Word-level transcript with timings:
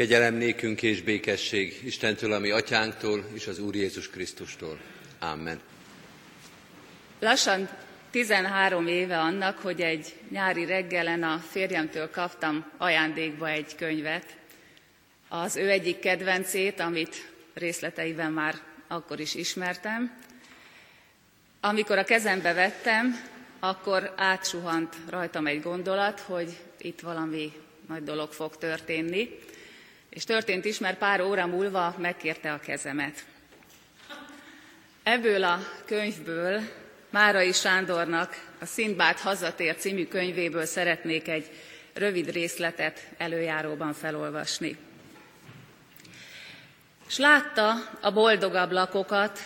Kegyelem 0.00 0.34
nékünk 0.34 0.82
és 0.82 1.02
békesség 1.02 1.80
Istentől, 1.84 2.32
ami 2.32 2.50
atyánktól 2.50 3.24
és 3.34 3.46
az 3.46 3.58
Úr 3.58 3.74
Jézus 3.74 4.10
Krisztustól. 4.10 4.78
Amen. 5.18 5.60
Lassan 7.18 7.68
13 8.10 8.86
éve 8.86 9.18
annak, 9.18 9.58
hogy 9.58 9.80
egy 9.80 10.14
nyári 10.30 10.64
reggelen 10.64 11.22
a 11.22 11.38
férjemtől 11.50 12.10
kaptam 12.10 12.70
ajándékba 12.76 13.48
egy 13.48 13.74
könyvet, 13.76 14.36
az 15.28 15.56
ő 15.56 15.70
egyik 15.70 15.98
kedvencét, 15.98 16.80
amit 16.80 17.32
részleteiben 17.54 18.32
már 18.32 18.54
akkor 18.88 19.20
is 19.20 19.34
ismertem. 19.34 20.18
Amikor 21.60 21.98
a 21.98 22.04
kezembe 22.04 22.52
vettem, 22.52 23.20
akkor 23.58 24.12
átsuhant 24.16 24.96
rajtam 25.08 25.46
egy 25.46 25.62
gondolat, 25.62 26.20
hogy 26.20 26.56
itt 26.78 27.00
valami 27.00 27.52
nagy 27.88 28.02
dolog 28.02 28.32
fog 28.32 28.56
történni. 28.56 29.48
És 30.10 30.24
történt 30.24 30.64
is, 30.64 30.78
mert 30.78 30.98
pár 30.98 31.20
óra 31.20 31.46
múlva 31.46 31.94
megkérte 31.98 32.52
a 32.52 32.60
kezemet. 32.60 33.24
Ebből 35.02 35.44
a 35.44 35.58
könyvből, 35.84 36.60
Márai 37.10 37.52
Sándornak 37.52 38.48
a 38.60 38.64
Szindbád 38.64 39.18
hazatér 39.18 39.76
című 39.76 40.06
könyvéből 40.06 40.64
szeretnék 40.64 41.28
egy 41.28 41.50
rövid 41.94 42.30
részletet 42.30 43.06
előjáróban 43.16 43.92
felolvasni. 43.92 44.76
S 47.06 47.18
látta 47.18 47.74
a 48.00 48.12
boldog 48.12 48.54
ablakokat, 48.54 49.38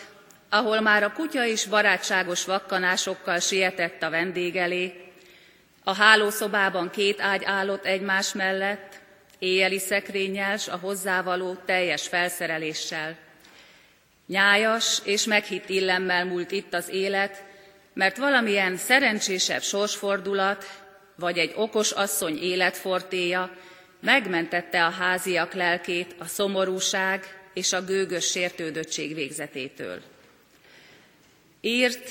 ahol 0.49 0.81
már 0.81 1.03
a 1.03 1.13
kutya 1.13 1.45
is 1.45 1.67
barátságos 1.67 2.45
vakkanásokkal 2.45 3.39
sietett 3.39 4.03
a 4.03 4.11
vendég 4.11 4.57
elé, 4.57 5.05
a 5.85 5.95
hálószobában 5.95 6.91
két 6.91 7.21
ágy 7.21 7.45
állott 7.45 7.85
egymás 7.85 8.33
mellett, 8.33 8.94
éjjeli 9.45 9.79
szekrényel 9.79 10.57
s 10.57 10.69
a 10.69 10.77
hozzávaló 10.77 11.55
teljes 11.65 12.09
felszereléssel. 12.09 13.17
Nyájas 14.27 15.01
és 15.05 15.25
meghitt 15.25 15.69
illemmel 15.69 16.25
múlt 16.25 16.51
itt 16.51 16.75
az 16.75 16.89
élet, 16.89 17.45
mert 17.93 18.17
valamilyen 18.17 18.77
szerencsésebb 18.77 19.63
sorsfordulat, 19.63 20.65
vagy 21.17 21.39
egy 21.39 21.53
okos 21.57 21.91
asszony 21.91 22.43
életfortéja 22.43 23.57
megmentette 24.01 24.85
a 24.85 24.91
háziak 24.91 25.53
lelkét 25.53 26.15
a 26.19 26.25
szomorúság 26.25 27.49
és 27.55 27.73
a 27.73 27.85
gőgös 27.85 28.31
sértődöttség 28.31 29.15
végzetétől. 29.15 30.03
Írt, 31.61 32.11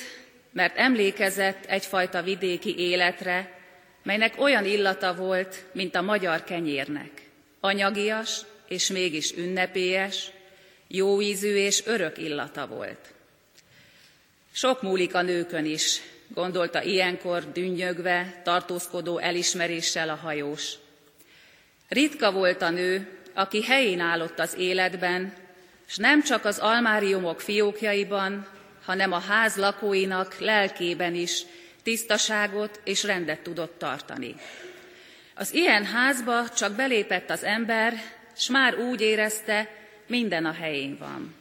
mert 0.52 0.78
emlékezett 0.78 1.66
egyfajta 1.66 2.22
vidéki 2.22 2.78
életre, 2.78 3.58
melynek 4.04 4.42
olyan 4.42 4.66
illata 4.66 5.16
volt, 5.16 5.66
mint 5.72 5.95
a 5.95 6.02
magyar 6.02 6.44
kenyérnek. 6.44 7.23
Anyagias 7.66 8.42
és 8.67 8.88
mégis 8.88 9.31
ünnepélyes, 9.38 10.31
jó 10.88 11.22
ízű 11.22 11.56
és 11.56 11.86
örök 11.86 12.17
illata 12.17 12.67
volt. 12.67 13.14
Sok 14.52 14.81
múlik 14.81 15.16
a 15.16 15.22
nőkön 15.22 15.66
is, 15.66 16.02
gondolta 16.28 16.81
ilyenkor 16.81 17.52
dünnyögve, 17.52 18.42
tartózkodó 18.44 19.17
elismeréssel 19.17 20.09
a 20.09 20.16
hajós. 20.16 20.73
Ritka 21.88 22.31
volt 22.31 22.61
a 22.61 22.70
nő, 22.70 23.08
aki 23.33 23.64
helyén 23.64 24.00
állott 24.00 24.39
az 24.39 24.55
életben, 24.58 25.33
s 25.86 25.98
nem 25.98 26.23
csak 26.23 26.45
az 26.45 26.59
almáriumok 26.59 27.42
fiókjaiban, 27.42 28.48
hanem 28.86 29.11
a 29.11 29.20
ház 29.20 29.55
lakóinak 29.55 30.39
lelkében 30.39 31.16
is 31.16 31.42
tisztaságot 31.83 32.81
és 32.83 33.03
rendet 33.03 33.39
tudott 33.39 33.77
tartani. 33.77 34.36
Az 35.36 35.53
ilyen 35.53 35.86
házba 35.86 36.50
csak 36.50 36.73
belépett 36.73 37.30
az 37.30 37.44
ember, 37.44 37.94
s 38.36 38.50
már 38.50 38.78
úgy 38.78 39.02
érezte, 39.02 39.70
minden 40.08 40.45
a 40.45 40.52
helyén 40.52 40.98
van. 40.98 41.36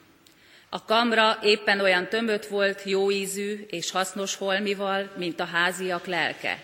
A 0.69 0.85
kamra 0.85 1.39
éppen 1.41 1.79
olyan 1.79 2.07
tömött 2.07 2.45
volt, 2.45 2.83
jó 2.83 3.11
ízű 3.11 3.65
és 3.69 3.91
hasznos 3.91 4.35
holmival, 4.35 5.11
mint 5.17 5.39
a 5.39 5.45
háziak 5.45 6.05
lelke. 6.05 6.63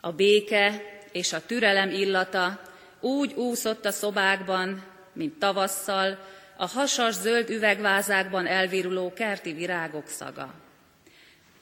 A 0.00 0.12
béke 0.12 0.82
és 1.12 1.32
a 1.32 1.46
türelem 1.46 1.90
illata 1.90 2.60
úgy 3.00 3.32
úszott 3.32 3.84
a 3.84 3.90
szobákban, 3.90 4.84
mint 5.12 5.38
tavasszal, 5.38 6.18
a 6.56 6.66
hasas 6.66 7.14
zöld 7.14 7.50
üvegvázákban 7.50 8.46
elviruló 8.46 9.12
kerti 9.12 9.52
virágok 9.52 10.08
szaga. 10.08 10.54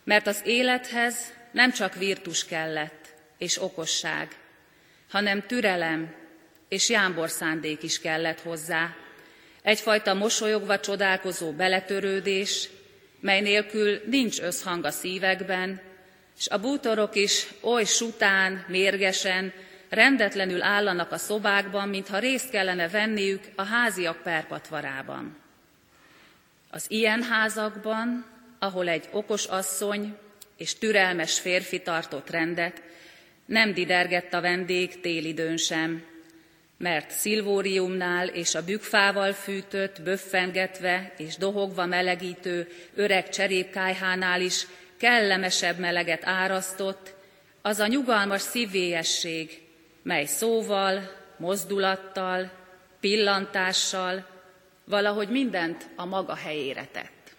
Mert 0.05 0.27
az 0.27 0.41
élethez 0.45 1.33
nem 1.53 1.73
csak 1.73 1.95
virtus 1.95 2.45
kellett 2.45 3.15
és 3.39 3.62
okosság, 3.62 4.37
hanem 5.15 5.47
türelem 5.47 6.15
és 6.69 6.89
jámbor 6.89 7.31
szándék 7.31 7.83
is 7.83 8.01
kellett 8.01 8.41
hozzá. 8.41 8.95
Egyfajta 9.63 10.15
mosolyogva 10.15 10.81
csodálkozó 10.81 11.53
beletörődés, 11.53 12.69
mely 13.21 13.41
nélkül 13.41 14.01
nincs 14.07 14.41
összhang 14.41 14.85
a 14.85 14.91
szívekben, 14.91 15.81
és 16.39 16.49
a 16.49 16.59
bútorok 16.59 17.15
is 17.15 17.47
oly 17.61 17.85
sután, 17.85 18.65
mérgesen, 18.69 19.53
rendetlenül 19.89 20.63
állanak 20.63 21.13
a 21.13 21.19
szobákban, 21.19 21.89
mintha 21.89 22.19
részt 22.19 22.51
kellene 22.51 22.89
venniük 22.89 23.43
a 23.55 23.63
háziak 23.63 24.23
perpatvarában. 24.23 25.37
Az 26.71 26.85
ilyen 26.89 27.23
házakban, 27.23 28.27
ahol 28.59 28.89
egy 28.89 29.09
okos 29.11 29.45
asszony 29.45 30.17
és 30.57 30.79
türelmes 30.79 31.41
férfi 31.41 31.83
tartott 31.83 32.31
rendet, 32.31 32.83
nem 33.47 33.75
didergett 33.75 34.32
a 34.32 34.41
vendég 34.41 35.00
télidőn 35.00 35.56
sem, 35.56 36.05
mert 36.78 37.10
szilvóriumnál 37.10 38.28
és 38.28 38.55
a 38.55 38.65
bükfával 38.65 39.32
fűtött, 39.32 40.03
böffengetve 40.03 41.15
és 41.16 41.37
dohogva 41.37 41.87
melegítő 41.87 42.69
öreg 42.94 43.28
cserépkájhánál 43.28 44.41
is 44.41 44.66
kellemesebb 44.97 45.78
meleget 45.78 46.27
árasztott, 46.27 47.15
az 47.62 47.78
a 47.78 47.87
nyugalmas 47.87 48.41
szívélyesség, 48.41 49.62
mely 50.03 50.25
szóval, 50.25 51.11
mozdulattal, 51.37 52.50
pillantással 53.00 54.26
valahogy 54.84 55.28
mindent 55.28 55.87
a 55.97 56.05
maga 56.05 56.34
helyére 56.34 56.88
tett. 56.93 57.34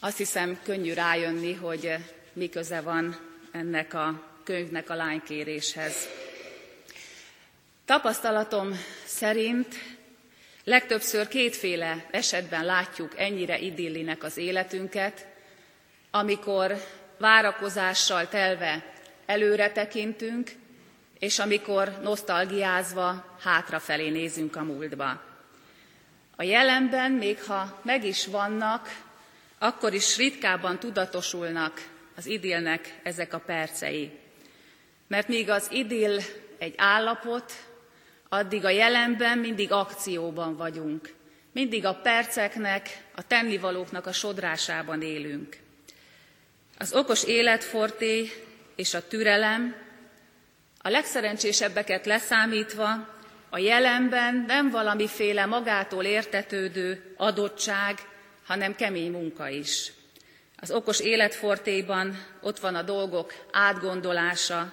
Azt 0.00 0.16
hiszem, 0.16 0.58
könnyű 0.62 0.92
rájönni, 0.92 1.52
hogy 1.52 1.94
mi 2.32 2.48
köze 2.48 2.80
van 2.80 3.16
ennek 3.56 3.94
a 3.94 4.22
könyvnek 4.44 4.90
a 4.90 4.94
lánykéréshez. 4.94 6.08
Tapasztalatom 7.84 8.80
szerint 9.04 9.74
legtöbbször 10.64 11.28
kétféle 11.28 12.06
esetben 12.10 12.64
látjuk 12.64 13.12
ennyire 13.16 13.58
idillinek 13.58 14.22
az 14.22 14.36
életünket, 14.36 15.26
amikor 16.10 16.76
várakozással 17.18 18.28
telve 18.28 18.92
előre 19.26 19.72
tekintünk, 19.72 20.50
és 21.18 21.38
amikor 21.38 21.98
nosztalgiázva 22.02 23.36
hátrafelé 23.40 24.08
nézünk 24.08 24.56
a 24.56 24.62
múltba. 24.62 25.22
A 26.36 26.42
jelenben, 26.42 27.12
még 27.12 27.42
ha 27.42 27.80
meg 27.82 28.04
is 28.04 28.26
vannak, 28.26 29.04
akkor 29.58 29.94
is 29.94 30.16
ritkábban 30.16 30.78
tudatosulnak 30.78 31.94
az 32.16 32.26
idillnek 32.26 32.98
ezek 33.02 33.32
a 33.32 33.38
percei. 33.38 34.10
Mert 35.06 35.28
míg 35.28 35.50
az 35.50 35.68
idill 35.70 36.20
egy 36.58 36.74
állapot, 36.76 37.52
addig 38.28 38.64
a 38.64 38.70
jelenben 38.70 39.38
mindig 39.38 39.72
akcióban 39.72 40.56
vagyunk. 40.56 41.14
Mindig 41.52 41.84
a 41.84 41.94
perceknek, 41.94 43.02
a 43.14 43.26
tennivalóknak 43.26 44.06
a 44.06 44.12
sodrásában 44.12 45.02
élünk. 45.02 45.56
Az 46.78 46.92
okos 46.92 47.24
életforté 47.24 48.32
és 48.76 48.94
a 48.94 49.08
türelem 49.08 49.74
a 50.78 50.88
legszerencsésebbeket 50.88 52.06
leszámítva 52.06 53.14
a 53.50 53.58
jelenben 53.58 54.44
nem 54.46 54.70
valamiféle 54.70 55.46
magától 55.46 56.04
értetődő 56.04 57.14
adottság, 57.16 57.98
hanem 58.44 58.74
kemény 58.74 59.10
munka 59.10 59.48
is. 59.48 59.92
Az 60.56 60.70
okos 60.70 61.00
életfortéban 61.00 62.24
ott 62.40 62.58
van 62.58 62.74
a 62.74 62.82
dolgok 62.82 63.46
átgondolása, 63.52 64.72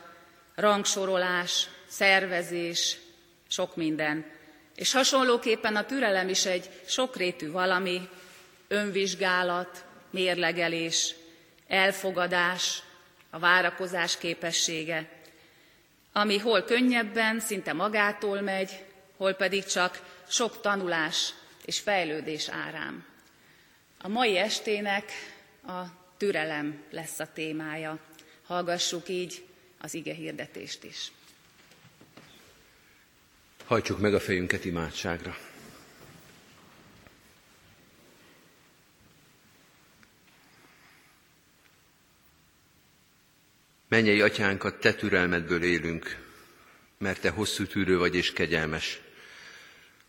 rangsorolás, 0.56 1.68
szervezés, 1.88 2.98
sok 3.48 3.76
minden. 3.76 4.26
És 4.76 4.92
hasonlóképpen 4.92 5.76
a 5.76 5.86
türelem 5.86 6.30
is 6.30 6.46
egy 6.46 6.70
sokrétű 6.86 7.52
valami, 7.52 8.10
önvizsgálat, 8.68 9.86
mérlegelés, 10.10 11.16
elfogadás, 11.68 12.84
a 13.30 13.40
várakozás 13.40 14.18
képessége 14.18 15.22
ami 16.14 16.38
hol 16.38 16.64
könnyebben, 16.64 17.40
szinte 17.40 17.74
magától 17.74 18.42
megy, 18.42 18.84
hol 19.18 19.34
pedig 19.34 19.66
csak 19.66 20.02
sok 20.28 20.62
tanulás 20.62 21.34
és 21.66 21.80
fejlődés 21.80 22.50
árám. 22.50 23.06
A 24.02 24.08
mai 24.08 24.38
estének 24.38 25.12
a 25.68 25.84
türelem 26.18 26.84
lesz 26.90 27.20
a 27.20 27.34
témája. 27.34 28.00
Hallgassuk 28.44 29.10
így 29.10 29.46
az 29.78 29.94
ige 29.94 30.14
hirdetést 30.14 30.84
is. 30.84 31.12
Hajtsuk 33.66 34.00
meg 34.00 34.14
a 34.14 34.20
fejünket 34.20 34.66
imádságra. 34.66 35.38
Mennyei 43.88 44.22
atyánkat, 44.22 44.80
te 44.80 44.94
türelmedből 44.94 45.64
élünk, 45.64 46.18
mert 46.98 47.22
te 47.22 47.30
hosszú 47.30 47.66
tűrő 47.66 47.98
vagy 47.98 48.16
és 48.16 48.34
kegyelmes. 48.34 49.02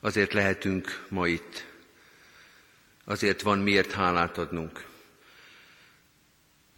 Azért 0.00 0.32
lehetünk 0.32 1.06
ma 1.08 1.26
itt. 1.26 1.66
Azért 3.04 3.42
van 3.42 3.58
miért 3.58 3.92
hálát 3.92 4.38
adnunk. 4.38 4.93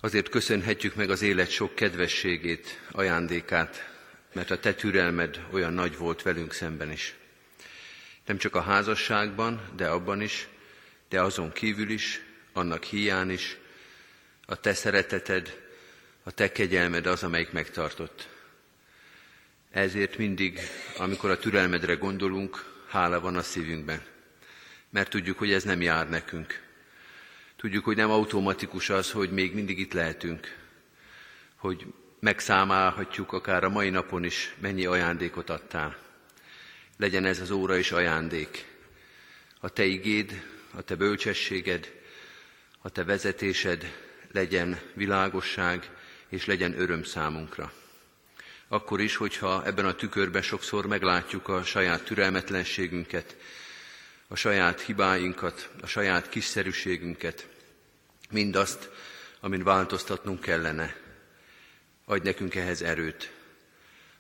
Azért 0.01 0.29
köszönhetjük 0.29 0.95
meg 0.95 1.11
az 1.11 1.23
élet 1.23 1.51
sok 1.51 1.75
kedvességét, 1.75 2.81
ajándékát, 2.91 3.91
mert 4.33 4.51
a 4.51 4.59
te 4.59 4.75
türelmed 4.75 5.47
olyan 5.51 5.73
nagy 5.73 5.97
volt 5.97 6.23
velünk 6.23 6.53
szemben 6.53 6.93
is. 6.93 7.15
Nem 8.27 8.39
csak 8.39 8.55
a 8.55 8.61
házasságban, 8.61 9.69
de 9.77 9.89
abban 9.89 10.21
is, 10.21 10.49
de 11.09 11.21
azon 11.21 11.53
kívül 11.53 11.91
is, 11.91 12.21
annak 12.53 12.85
hiány 12.85 13.31
is, 13.31 13.57
a 14.47 14.61
te 14.61 14.75
szereteted, 14.75 15.63
a 16.23 16.31
te 16.31 16.53
kegyelmed 16.53 17.07
az, 17.07 17.23
amelyik 17.23 17.53
megtartott. 17.53 18.29
Ezért 19.71 20.17
mindig, 20.19 20.59
amikor 20.97 21.31
a 21.31 21.39
türelmedre 21.39 21.95
gondolunk, 21.95 22.65
hála 22.89 23.21
van 23.21 23.37
a 23.37 23.43
szívünkben. 23.43 24.03
Mert 24.91 25.11
tudjuk, 25.11 25.39
hogy 25.39 25.53
ez 25.53 25.65
nem 25.65 25.83
jár 25.83 26.09
nekünk. 26.09 26.66
Tudjuk, 27.57 27.85
hogy 27.85 27.97
nem 27.97 28.11
automatikus 28.11 28.91
az, 28.91 29.11
hogy 29.11 29.31
még 29.31 29.55
mindig 29.55 29.79
itt 29.79 29.93
lehetünk. 29.93 30.57
Hogy 31.57 31.87
megszámálhatjuk 32.21 33.33
akár 33.33 33.65
a 33.65 33.69
mai 33.69 33.91
napon 33.91 34.25
is, 34.25 34.55
mennyi 34.61 34.87
ajándékot 34.87 35.51
adtál. 35.51 35.97
Legyen 36.97 37.25
ez 37.25 37.41
az 37.41 37.51
óra 37.51 37.77
is 37.77 37.93
ajándék. 37.93 38.67
A 39.61 39.69
te 39.69 39.85
igéd, 39.85 40.43
a 40.75 40.83
te 40.83 40.95
bölcsességed, 40.95 41.93
a 42.79 42.91
te 42.91 43.05
vezetésed 43.05 43.93
legyen 44.33 44.81
világosság, 44.95 45.91
és 46.29 46.47
legyen 46.47 46.81
öröm 46.81 47.03
számunkra. 47.03 47.73
Akkor 48.69 49.01
is, 49.01 49.17
hogyha 49.17 49.67
ebben 49.67 49.87
a 49.87 49.95
tükörben 49.95 50.43
sokszor 50.43 50.87
meglátjuk 50.87 51.49
a 51.49 51.63
saját 51.63 52.05
türelmetlenségünket, 52.05 53.37
a 54.29 54.35
saját 54.35 54.81
hibáinkat, 54.81 55.71
a 55.81 55.87
saját 55.87 56.29
kiszerűségünket, 56.29 57.49
mindazt, 58.31 58.91
amin 59.41 59.63
változtatnunk 59.63 60.41
kellene. 60.41 60.97
Adj 62.05 62.23
nekünk 62.27 62.55
ehhez 62.55 62.83
erőt. 62.83 63.33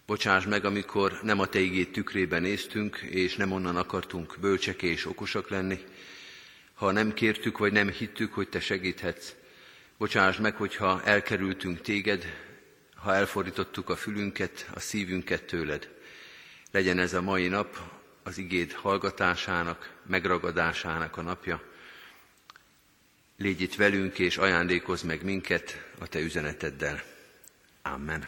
Bocsáss 0.07 0.45
meg, 0.45 0.65
amikor 0.65 1.19
nem 1.23 1.41
a 1.41 1.47
Te 1.47 1.59
igét 1.59 1.93
tükrében 1.93 2.43
néztünk, 2.43 2.97
és 2.97 3.37
nem 3.37 3.53
onnan 3.53 3.77
akartunk 3.77 4.37
bölcsek 4.41 4.83
és 4.83 5.07
okosak 5.07 5.49
lenni, 5.49 5.85
ha 6.75 6.91
nem 6.91 7.15
kértük, 7.15 7.59
vagy 7.59 7.73
nem 7.73 7.91
hittük, 7.91 8.33
hogy 8.33 8.49
Te 8.49 8.61
segíthetsz. 8.61 9.35
Bocsáss 9.99 10.37
meg, 10.37 10.57
hogyha 10.57 11.03
elkerültünk 11.03 11.81
Téged, 11.81 12.25
ha 12.95 13.15
elfordítottuk 13.15 13.91
a 13.91 13.97
fülünket, 13.97 14.69
a 14.75 14.81
szívünket 14.81 15.45
tőled. 15.45 15.89
Legyen 16.71 16.99
ez 16.99 17.15
a 17.15 17.23
mai 17.23 17.49
nap 17.49 17.79
az 18.23 18.39
igéd 18.39 18.73
hallgatásának, 18.73 19.96
megragadásának 20.09 21.17
a 21.17 21.23
napja. 21.23 21.63
Légy 23.37 23.61
itt 23.61 23.75
velünk, 23.75 24.19
és 24.19 24.37
ajándékozz 24.37 25.03
meg 25.03 25.25
minket 25.25 25.85
a 25.99 26.07
Te 26.07 26.21
üzeneteddel. 26.21 27.03
Amen. 27.83 28.27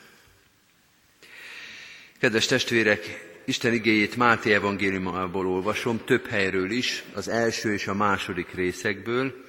Kedves 2.18 2.46
testvérek, 2.46 3.26
Isten 3.44 3.72
igéjét 3.72 4.16
Máté 4.16 4.52
evangéliumából 4.52 5.46
olvasom, 5.46 6.04
több 6.04 6.26
helyről 6.26 6.70
is, 6.70 7.02
az 7.12 7.28
első 7.28 7.72
és 7.72 7.86
a 7.86 7.94
második 7.94 8.54
részekből, 8.54 9.44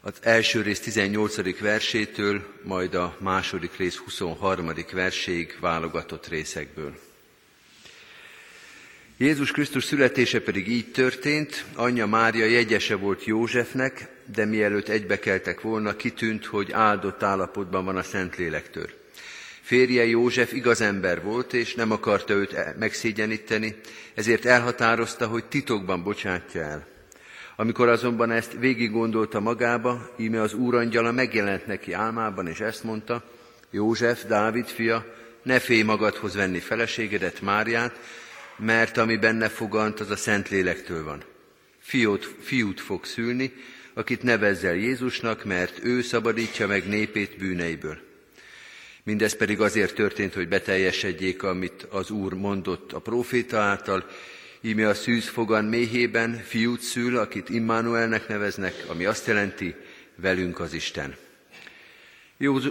az 0.00 0.14
első 0.20 0.62
rész 0.62 0.80
18. 0.80 1.60
versétől, 1.60 2.46
majd 2.62 2.94
a 2.94 3.16
második 3.18 3.76
rész 3.76 3.96
23. 3.96 4.72
verséig 4.92 5.56
válogatott 5.60 6.28
részekből. 6.28 6.98
Jézus 9.22 9.50
Krisztus 9.50 9.84
születése 9.84 10.40
pedig 10.40 10.68
így 10.68 10.90
történt, 10.90 11.64
anyja 11.74 12.06
Mária 12.06 12.44
jegyese 12.44 12.94
volt 12.94 13.24
Józsefnek, 13.24 14.08
de 14.34 14.44
mielőtt 14.44 14.88
egybekeltek 14.88 15.60
volna, 15.60 15.96
kitűnt, 15.96 16.44
hogy 16.44 16.72
áldott 16.72 17.22
állapotban 17.22 17.84
van 17.84 17.96
a 17.96 18.02
Szentlélektől. 18.02 18.90
Férje 19.60 20.06
József 20.06 20.52
igaz 20.52 20.80
ember 20.80 21.22
volt, 21.22 21.52
és 21.52 21.74
nem 21.74 21.90
akarta 21.90 22.34
őt 22.34 22.78
megszégyeníteni, 22.78 23.74
ezért 24.14 24.44
elhatározta, 24.44 25.26
hogy 25.26 25.44
titokban 25.44 26.02
bocsátja 26.02 26.62
el. 26.62 26.86
Amikor 27.56 27.88
azonban 27.88 28.30
ezt 28.30 28.56
végig 28.58 28.90
gondolta 28.90 29.40
magába, 29.40 30.10
íme 30.16 30.40
az 30.40 30.54
úrangyala 30.54 31.12
megjelent 31.12 31.66
neki 31.66 31.92
álmában, 31.92 32.46
és 32.46 32.60
ezt 32.60 32.84
mondta, 32.84 33.24
József, 33.70 34.24
Dávid 34.24 34.66
fia, 34.66 35.14
ne 35.42 35.58
félj 35.58 35.82
magadhoz 35.82 36.34
venni 36.34 36.58
feleségedet, 36.58 37.40
Máriát, 37.40 37.98
mert 38.60 38.96
ami 38.96 39.16
benne 39.16 39.48
fogant, 39.48 40.00
az 40.00 40.10
a 40.10 40.16
Szentlélektől 40.16 41.04
van. 41.04 41.22
Fiút, 41.78 42.34
fiút 42.40 42.80
fog 42.80 43.04
szülni, 43.04 43.52
akit 43.94 44.22
nevezzel 44.22 44.74
Jézusnak, 44.74 45.44
mert 45.44 45.84
ő 45.84 46.02
szabadítja 46.02 46.66
meg 46.66 46.88
népét 46.88 47.38
bűneiből. 47.38 47.98
Mindez 49.02 49.36
pedig 49.36 49.60
azért 49.60 49.94
történt, 49.94 50.34
hogy 50.34 50.48
beteljesedjék, 50.48 51.42
amit 51.42 51.82
az 51.82 52.10
Úr 52.10 52.34
mondott 52.34 52.92
a 52.92 52.98
próféta 52.98 53.58
által, 53.58 54.06
íme 54.60 54.88
a 54.88 54.94
szűz 54.94 55.28
fogan 55.28 55.64
méhében 55.64 56.42
fiút 56.44 56.80
szül, 56.80 57.16
akit 57.16 57.48
Immanuelnek 57.48 58.28
neveznek, 58.28 58.84
ami 58.86 59.04
azt 59.04 59.26
jelenti, 59.26 59.74
velünk 60.16 60.60
az 60.60 60.72
Isten. 60.72 61.16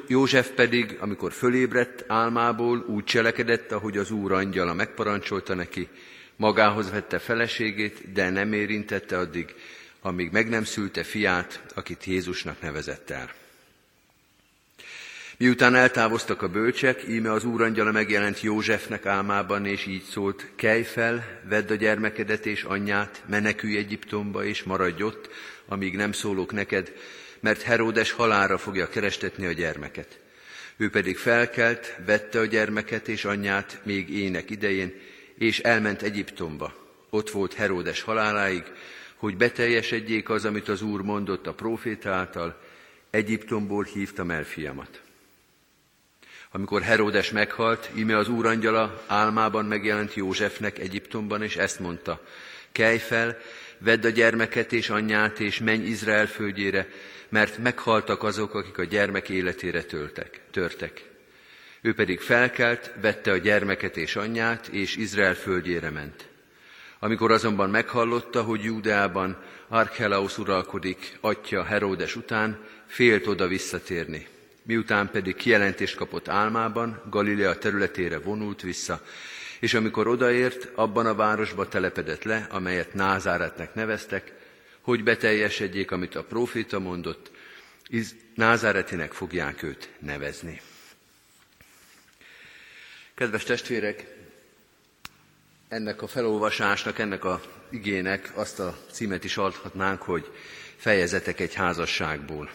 József 0.08 0.50
pedig, 0.50 0.98
amikor 1.00 1.32
fölébredt 1.32 2.04
álmából, 2.08 2.86
úgy 2.88 3.04
cselekedett, 3.04 3.72
ahogy 3.72 3.98
az 3.98 4.12
úr 4.12 4.32
angyala 4.32 4.74
megparancsolta 4.74 5.54
neki, 5.54 5.88
magához 6.36 6.92
vette 6.92 7.20
feleségét, 7.20 8.12
de 8.12 8.30
nem 8.30 8.54
érintette 8.54 9.18
addig, 9.18 9.56
amíg 10.02 10.32
meg 10.32 10.50
nem 10.50 10.64
szülte 10.64 11.04
fiát, 11.04 11.64
akit 11.76 12.06
Jézusnak 12.06 12.62
nevezett 12.62 13.10
el. 13.10 13.32
Miután 15.38 15.76
eltávoztak 15.76 16.42
a 16.42 16.50
bölcsek, 16.50 17.08
íme 17.08 17.32
az 17.32 17.44
úrangyala 17.44 17.92
megjelent 17.92 18.42
Józsefnek 18.42 19.06
álmában, 19.06 19.66
és 19.66 19.86
így 19.86 20.04
szólt, 20.04 20.52
kelj 20.56 20.84
fel, 20.84 21.42
vedd 21.50 21.72
a 21.72 21.76
gyermekedet 21.76 22.46
és 22.46 22.64
anyját, 22.64 23.24
menekülj 23.26 23.78
Egyiptomba, 23.78 24.44
és 24.44 24.64
maradj 24.64 25.04
ott, 25.04 25.30
amíg 25.66 25.96
nem 25.96 26.12
szólok 26.12 26.52
neked, 26.52 26.94
mert 27.40 27.62
Heródes 27.62 28.12
halára 28.12 28.58
fogja 28.58 28.90
kerestetni 28.90 29.46
a 29.46 29.52
gyermeket. 29.52 30.20
Ő 30.78 30.90
pedig 30.90 31.18
felkelt, 31.18 31.96
vette 32.06 32.40
a 32.40 32.46
gyermeket 32.46 33.08
és 33.08 33.26
anyját 33.26 33.80
még 33.84 34.10
ének 34.10 34.50
idején, 34.50 34.94
és 35.38 35.60
elment 35.60 36.02
Egyiptomba. 36.02 36.74
Ott 37.10 37.30
volt 37.30 37.54
Heródes 37.54 38.02
haláláig, 38.02 38.64
hogy 39.16 39.38
beteljesedjék 39.38 40.30
az, 40.30 40.46
amit 40.46 40.68
az 40.68 40.82
Úr 40.82 41.02
mondott 41.02 41.48
a 41.48 41.54
próféta 41.54 42.12
által, 42.12 42.62
Egyiptomból 43.10 43.84
hívtam 43.84 44.32
el 44.32 44.44
fiamat. 44.44 45.02
Amikor 46.52 46.82
Heródes 46.82 47.32
meghalt, 47.32 47.90
íme 47.96 48.18
az 48.18 48.28
úrangyala 48.28 49.04
álmában 49.08 49.66
megjelent 49.66 50.14
Józsefnek 50.14 50.80
Egyiptomban, 50.80 51.44
és 51.44 51.56
ezt 51.56 51.80
mondta, 51.80 52.26
kelj 52.72 52.98
fel, 52.98 53.38
vedd 53.80 54.06
a 54.06 54.10
gyermeket 54.10 54.74
és 54.74 54.90
anyját, 54.90 55.40
és 55.40 55.60
menj 55.60 55.86
Izrael 55.86 56.28
földjére, 56.28 56.88
mert 57.30 57.58
meghaltak 57.58 58.24
azok, 58.24 58.54
akik 58.54 58.78
a 58.78 58.84
gyermek 58.84 59.30
életére 59.30 59.84
töltek, 59.84 60.42
törtek. 60.52 61.10
Ő 61.82 61.94
pedig 61.94 62.20
felkelt, 62.20 62.92
vette 63.02 63.32
a 63.32 63.38
gyermeket 63.38 63.98
és 63.98 64.16
anyját, 64.16 64.68
és 64.68 64.96
Izrael 64.96 65.36
földjére 65.36 65.90
ment. 65.90 66.28
Amikor 67.00 67.32
azonban 67.32 67.70
meghallotta, 67.70 68.42
hogy 68.42 68.64
Júdeában 68.64 69.38
Archelaus 69.68 70.38
uralkodik, 70.38 71.18
atya 71.22 71.64
Heródes 71.64 72.16
után, 72.16 72.60
félt 72.88 73.28
oda 73.28 73.48
visszatérni. 73.48 74.28
Miután 74.64 75.10
pedig 75.12 75.36
kijelentést 75.36 75.96
kapott 75.96 76.28
álmában, 76.28 77.02
Galilea 77.10 77.58
területére 77.58 78.20
vonult 78.20 78.62
vissza, 78.62 79.02
és 79.60 79.74
amikor 79.74 80.08
odaért, 80.08 80.70
abban 80.76 81.06
a 81.06 81.16
városba 81.16 81.68
telepedett 81.68 82.24
le, 82.24 82.48
amelyet 82.50 82.94
Názáretnek 82.94 83.74
neveztek, 83.74 84.34
hogy 84.82 85.04
beteljesedjék, 85.04 85.92
amit 85.92 86.16
a 86.16 86.24
proféta 86.24 86.80
mondott, 86.80 87.32
Názáretinek 88.36 89.12
fogják 89.12 89.64
őt 89.64 89.90
nevezni. 90.00 90.62
Kedves 93.14 93.44
testvérek, 93.44 94.06
ennek 95.68 96.02
a 96.02 96.08
felolvasásnak, 96.08 97.00
ennek 97.00 97.24
a 97.24 97.42
igének 97.70 98.32
azt 98.34 98.60
a 98.60 98.78
címet 98.92 99.24
is 99.24 99.38
adhatnánk, 99.38 100.02
hogy 100.02 100.32
fejezetek 100.78 101.40
egy 101.40 101.54
házasságból. 101.54 102.52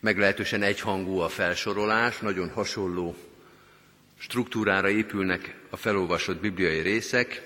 Meglehetősen 0.00 0.62
egyhangú 0.62 1.18
a 1.18 1.28
felsorolás, 1.28 2.18
nagyon 2.18 2.50
hasonló 2.50 3.16
struktúrára 4.18 4.88
épülnek 4.88 5.54
a 5.70 5.76
felolvasott 5.76 6.40
bibliai 6.40 6.80
részek. 6.80 7.42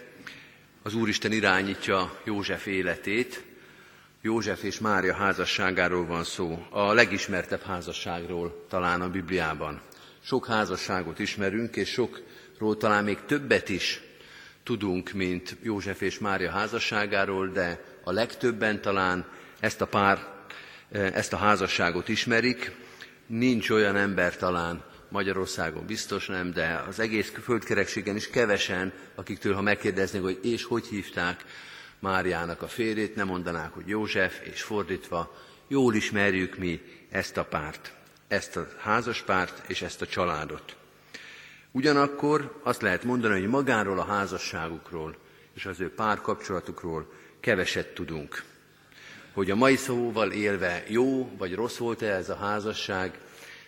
Az 0.82 0.94
Úristen 0.94 1.32
irányítja 1.32 2.20
József 2.24 2.66
életét. 2.66 3.44
József 4.22 4.62
és 4.62 4.78
Mária 4.78 5.14
házasságáról 5.14 6.06
van 6.06 6.24
szó, 6.24 6.66
a 6.70 6.92
legismertebb 6.92 7.62
házasságról 7.62 8.66
talán 8.68 9.00
a 9.00 9.10
Bibliában. 9.10 9.80
Sok 10.24 10.46
házasságot 10.46 11.18
ismerünk, 11.18 11.76
és 11.76 11.88
sokról 11.88 12.76
talán 12.76 13.04
még 13.04 13.18
többet 13.26 13.68
is 13.68 14.00
tudunk, 14.62 15.12
mint 15.12 15.56
József 15.62 16.00
és 16.00 16.18
Mária 16.18 16.50
házasságáról, 16.50 17.48
de 17.48 17.84
a 18.04 18.12
legtöbben 18.12 18.80
talán 18.80 19.26
ezt 19.60 19.80
a 19.80 19.86
pár, 19.86 20.26
ezt 20.90 21.32
a 21.32 21.36
házasságot 21.36 22.08
ismerik. 22.08 22.72
Nincs 23.26 23.70
olyan 23.70 23.96
ember 23.96 24.36
talán, 24.36 24.84
Magyarországon 25.10 25.86
biztos 25.86 26.26
nem, 26.26 26.52
de 26.52 26.84
az 26.88 26.98
egész 26.98 27.32
földkerekségen 27.42 28.16
is 28.16 28.30
kevesen, 28.30 28.92
akiktől, 29.14 29.54
ha 29.54 29.62
megkérdeznék, 29.62 30.22
hogy 30.22 30.38
és 30.42 30.64
hogy 30.64 30.86
hívták 30.86 31.44
Máriának 31.98 32.62
a 32.62 32.68
férjét, 32.68 33.14
nem 33.14 33.26
mondanák, 33.26 33.72
hogy 33.72 33.88
József, 33.88 34.40
és 34.40 34.62
fordítva, 34.62 35.36
jól 35.68 35.94
ismerjük 35.94 36.56
mi 36.56 36.80
ezt 37.10 37.36
a 37.36 37.44
párt, 37.44 37.92
ezt 38.28 38.56
a 38.56 38.68
házaspárt 38.78 39.62
és 39.66 39.82
ezt 39.82 40.02
a 40.02 40.06
családot. 40.06 40.76
Ugyanakkor 41.70 42.60
azt 42.62 42.82
lehet 42.82 43.04
mondani, 43.04 43.40
hogy 43.40 43.48
magáról 43.48 43.98
a 43.98 44.04
házasságukról 44.04 45.16
és 45.54 45.66
az 45.66 45.80
ő 45.80 45.90
párkapcsolatukról 45.94 47.12
keveset 47.40 47.94
tudunk. 47.94 48.44
Hogy 49.32 49.50
a 49.50 49.56
mai 49.56 49.76
szóval 49.76 50.30
élve 50.30 50.84
jó 50.88 51.36
vagy 51.36 51.54
rossz 51.54 51.76
volt-e 51.76 52.14
ez 52.14 52.28
a 52.28 52.36
házasság, 52.36 53.18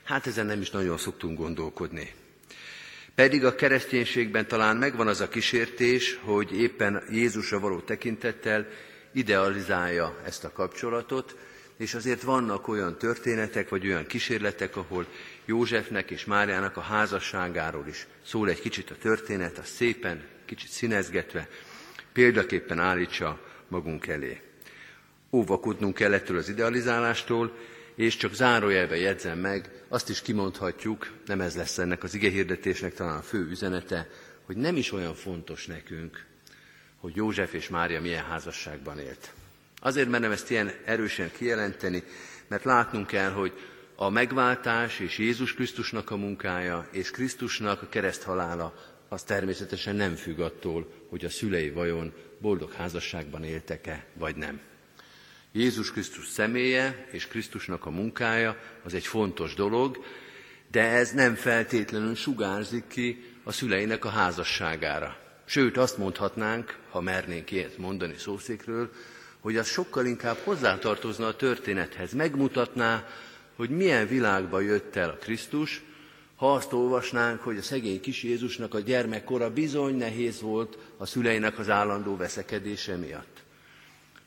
Hát 0.05 0.27
ezen 0.27 0.47
nem 0.47 0.61
is 0.61 0.71
nagyon 0.71 0.99
szoktunk 0.99 1.39
gondolkodni. 1.39 2.13
Pedig 3.15 3.45
a 3.45 3.55
kereszténységben 3.55 4.49
talán 4.49 4.77
megvan 4.77 5.07
az 5.07 5.21
a 5.21 5.29
kísértés, 5.29 6.19
hogy 6.23 6.61
éppen 6.61 7.03
Jézusra 7.11 7.61
való 7.61 7.81
tekintettel 7.81 8.67
idealizálja 9.13 10.21
ezt 10.25 10.45
a 10.45 10.53
kapcsolatot, 10.53 11.37
és 11.77 11.95
azért 11.95 12.23
vannak 12.23 12.69
olyan 12.69 12.99
történetek, 12.99 13.69
vagy 13.69 13.87
olyan 13.87 14.07
kísérletek, 14.07 14.77
ahol 14.77 15.07
Józsefnek 15.45 16.11
és 16.11 16.25
Máriának 16.25 16.77
a 16.77 16.81
házasságáról 16.81 17.87
is 17.89 18.07
szól 18.25 18.49
egy 18.49 18.61
kicsit 18.61 18.91
a 18.91 18.97
történet, 18.97 19.59
a 19.59 19.65
szépen, 19.65 20.23
kicsit 20.45 20.71
színezgetve, 20.71 21.49
példaképpen 22.13 22.79
állítsa 22.79 23.41
magunk 23.69 24.07
elé. 24.07 24.41
Óvakodnunk 25.31 25.95
kell 25.95 26.13
ettől 26.13 26.37
az 26.37 26.49
idealizálástól, 26.49 27.53
és 27.95 28.17
csak 28.17 28.35
zárójelbe 28.35 28.97
jegyzem 28.97 29.39
meg, 29.39 29.71
azt 29.89 30.09
is 30.09 30.23
kimondhatjuk, 30.23 31.13
nem 31.27 31.41
ez 31.41 31.57
lesz 31.57 31.79
ennek 31.79 32.03
az 32.03 32.15
igehirdetésnek 32.15 32.95
talán 32.95 33.17
a 33.17 33.23
fő 33.23 33.49
üzenete, 33.49 34.09
hogy 34.47 34.57
nem 34.57 34.77
is 34.77 34.93
olyan 34.93 35.15
fontos 35.15 35.67
nekünk, 35.67 36.27
hogy 36.97 37.17
József 37.17 37.53
és 37.53 37.69
Mária 37.69 38.01
milyen 38.01 38.25
házasságban 38.25 38.99
élt. 38.99 39.33
Azért 39.81 40.09
merem 40.09 40.31
ezt 40.31 40.51
ilyen 40.51 40.73
erősen 40.85 41.31
kijelenteni, 41.37 42.03
mert 42.49 42.65
látnunk 42.65 43.07
kell, 43.07 43.31
hogy 43.31 43.53
a 43.95 44.09
megváltás 44.09 44.99
és 44.99 45.19
Jézus 45.19 45.55
Krisztusnak 45.55 46.11
a 46.11 46.17
munkája 46.17 46.89
és 46.91 47.11
Krisztusnak 47.11 47.83
a 47.83 47.89
kereszthalála 47.89 48.75
az 49.09 49.23
természetesen 49.23 49.97
nem 49.97 50.15
függ 50.15 50.39
attól, 50.39 50.93
hogy 51.09 51.25
a 51.25 51.31
szülei 51.31 51.71
vajon 51.71 52.13
boldog 52.39 52.73
házasságban 52.73 53.45
éltek-e, 53.45 54.05
vagy 54.15 54.37
nem. 54.37 54.61
Jézus 55.55 55.93
Krisztus 55.93 56.29
személye 56.29 57.07
és 57.11 57.27
Krisztusnak 57.27 57.87
a 57.87 57.91
munkája 57.91 58.57
az 58.85 58.95
egy 58.95 59.07
fontos 59.07 59.55
dolog, 59.55 60.05
de 60.71 60.83
ez 60.83 61.11
nem 61.11 61.35
feltétlenül 61.35 62.15
sugárzik 62.15 62.87
ki 62.87 63.25
a 63.45 63.53
szüleinek 63.53 64.05
a 64.05 64.09
házasságára. 64.09 65.17
Sőt, 65.45 65.77
azt 65.77 65.99
mondhatnánk, 65.99 66.79
ha 66.91 67.01
mernénk 67.01 67.51
ilyet 67.51 67.79
mondani 67.79 68.15
szószékről, 68.17 68.91
hogy 69.41 69.57
az 69.57 69.67
sokkal 69.67 70.07
inkább 70.07 70.37
hozzátartozna 70.45 71.27
a 71.27 71.37
történethez, 71.37 72.13
megmutatná, 72.13 73.09
hogy 73.57 73.71
milyen 73.71 74.07
világba 74.07 74.61
jött 74.61 74.97
el 74.97 75.09
a 75.09 75.17
Krisztus, 75.17 75.83
ha 76.37 76.53
azt 76.53 76.73
olvasnánk, 76.73 77.41
hogy 77.41 77.57
a 77.57 77.63
szegény 77.63 78.01
kis 78.01 78.23
Jézusnak 78.23 78.75
a 78.75 78.81
gyermekkora 78.81 79.53
bizony 79.53 79.97
nehéz 79.97 80.41
volt 80.41 80.79
a 80.97 81.07
szüleinek 81.07 81.59
az 81.59 81.71
állandó 81.71 82.17
veszekedése 82.17 82.97
miatt 82.97 83.32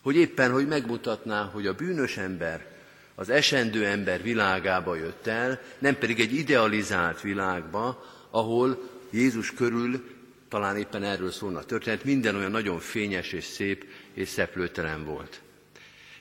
hogy 0.06 0.16
éppen, 0.16 0.52
hogy 0.52 0.68
megmutatná, 0.68 1.44
hogy 1.44 1.68
a 1.68 1.74
bűnös 1.74 2.18
ember, 2.18 2.66
az 3.16 3.30
esendő 3.30 3.86
ember 3.86 4.22
világába 4.22 4.96
jött 4.96 5.28
el, 5.28 5.62
nem 5.80 5.98
pedig 5.98 6.20
egy 6.20 6.34
idealizált 6.34 7.22
világba, 7.22 8.06
ahol 8.30 8.90
Jézus 9.10 9.54
körül 9.54 10.04
talán 10.50 10.78
éppen 10.78 11.04
erről 11.04 11.32
szólna 11.32 11.60
a 11.60 11.66
történet, 11.66 12.04
minden 12.04 12.36
olyan 12.36 12.52
nagyon 12.52 12.80
fényes 12.80 13.32
és 13.32 13.44
szép 13.44 13.86
és 14.14 14.30
szeplőtelen 14.30 15.06
volt. 15.06 15.42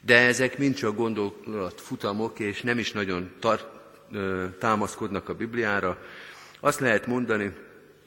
De 0.00 0.18
ezek 0.18 0.58
mind 0.58 0.74
csak 0.74 0.96
gondolatfutamok, 0.96 2.38
és 2.38 2.62
nem 2.62 2.78
is 2.78 2.92
nagyon 2.92 3.30
tar- 3.38 3.68
támaszkodnak 4.58 5.28
a 5.28 5.34
Bibliára. 5.34 5.98
Azt 6.60 6.80
lehet 6.80 7.06
mondani, 7.06 7.52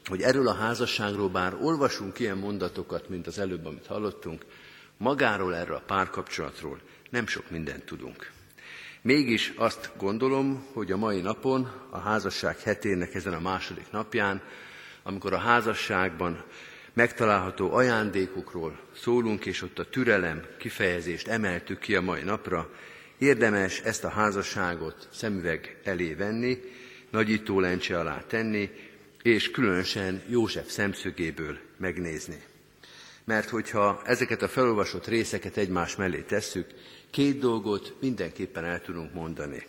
hogy 0.05 0.21
erről 0.21 0.47
a 0.47 0.53
házasságról 0.53 1.29
bár 1.29 1.55
olvasunk 1.61 2.19
ilyen 2.19 2.37
mondatokat, 2.37 3.09
mint 3.09 3.27
az 3.27 3.39
előbb, 3.39 3.65
amit 3.65 3.85
hallottunk, 3.85 4.45
Magáról 4.97 5.55
erről 5.55 5.75
a 5.75 5.83
párkapcsolatról 5.85 6.79
nem 7.09 7.27
sok 7.27 7.49
mindent 7.49 7.83
tudunk. 7.83 8.31
Mégis 9.01 9.53
azt 9.55 9.91
gondolom, 9.97 10.65
hogy 10.73 10.91
a 10.91 10.97
mai 10.97 11.21
napon, 11.21 11.71
a 11.89 11.97
házasság 11.97 12.59
hetének 12.59 13.15
ezen 13.15 13.33
a 13.33 13.39
második 13.39 13.91
napján, 13.91 14.41
amikor 15.03 15.33
a 15.33 15.37
házasságban 15.37 16.43
megtalálható 16.93 17.73
ajándékokról 17.73 18.79
szólunk, 18.95 19.45
és 19.45 19.61
ott 19.61 19.79
a 19.79 19.89
türelem 19.89 20.45
kifejezést 20.57 21.27
emeltük 21.27 21.79
ki 21.79 21.95
a 21.95 22.01
mai 22.01 22.21
napra, 22.21 22.69
érdemes 23.17 23.79
ezt 23.79 24.03
a 24.03 24.09
házasságot 24.09 25.07
szemüveg 25.11 25.79
elé 25.83 26.13
venni, 26.13 26.57
nagyító 27.09 27.59
lencse 27.59 27.99
alá 27.99 28.23
tenni, 28.27 28.69
és 29.21 29.51
különösen 29.51 30.21
József 30.27 30.69
szemszögéből 30.69 31.57
megnézni 31.77 32.43
mert 33.27 33.49
hogyha 33.49 34.01
ezeket 34.05 34.41
a 34.41 34.47
felolvasott 34.47 35.07
részeket 35.07 35.57
egymás 35.57 35.95
mellé 35.95 36.21
tesszük, 36.21 36.67
két 37.09 37.39
dolgot 37.39 37.95
mindenképpen 38.01 38.65
el 38.65 38.81
tudunk 38.81 39.13
mondani. 39.13 39.65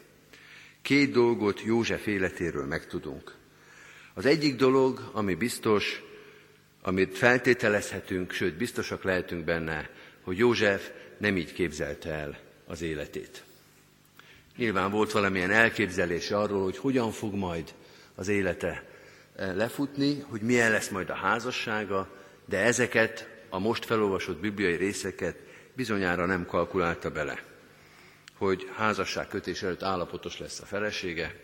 Két 0.83 1.12
dolgot 1.12 1.62
József 1.62 2.07
életéről 2.07 2.67
megtudunk. 2.67 3.35
Az 4.15 4.27
egyik 4.27 4.57
dolog, 4.57 5.11
ami 5.12 5.35
biztos, 5.35 6.03
amit 6.83 7.17
feltételezhetünk, 7.17 8.33
sőt 8.33 8.57
biztosak 8.57 9.03
lehetünk 9.03 9.45
benne, 9.45 9.91
hogy 10.23 10.38
József 10.38 10.91
nem 11.19 11.37
így 11.37 11.53
képzelte 11.53 12.11
el 12.11 12.38
az 12.67 12.83
életét. 12.83 13.43
Nyilván 14.57 14.91
volt 14.91 15.12
valamilyen 15.12 15.50
elképzelése 15.50 16.38
arról, 16.38 16.62
hogy 16.62 16.77
hogyan 16.77 17.11
fog 17.11 17.35
majd 17.35 17.75
az 18.15 18.29
élete 18.29 18.85
eh, 19.37 19.55
lefutni, 19.55 20.21
hogy 20.21 20.41
milyen 20.41 20.71
lesz 20.71 20.88
majd 20.88 21.11
a 21.11 21.15
házassága, 21.15 22.11
de 22.45 22.59
ezeket 22.59 23.38
a 23.49 23.59
most 23.59 23.85
felolvasott 23.85 24.38
bibliai 24.40 24.76
részeket 24.76 25.37
bizonyára 25.73 26.26
nem 26.26 26.47
kalkulálta 26.47 27.11
bele, 27.11 27.43
hogy 28.37 28.71
házasságkötés 28.75 29.62
előtt 29.62 29.83
állapotos 29.83 30.38
lesz 30.38 30.61
a 30.61 30.67
felesége, 30.67 31.35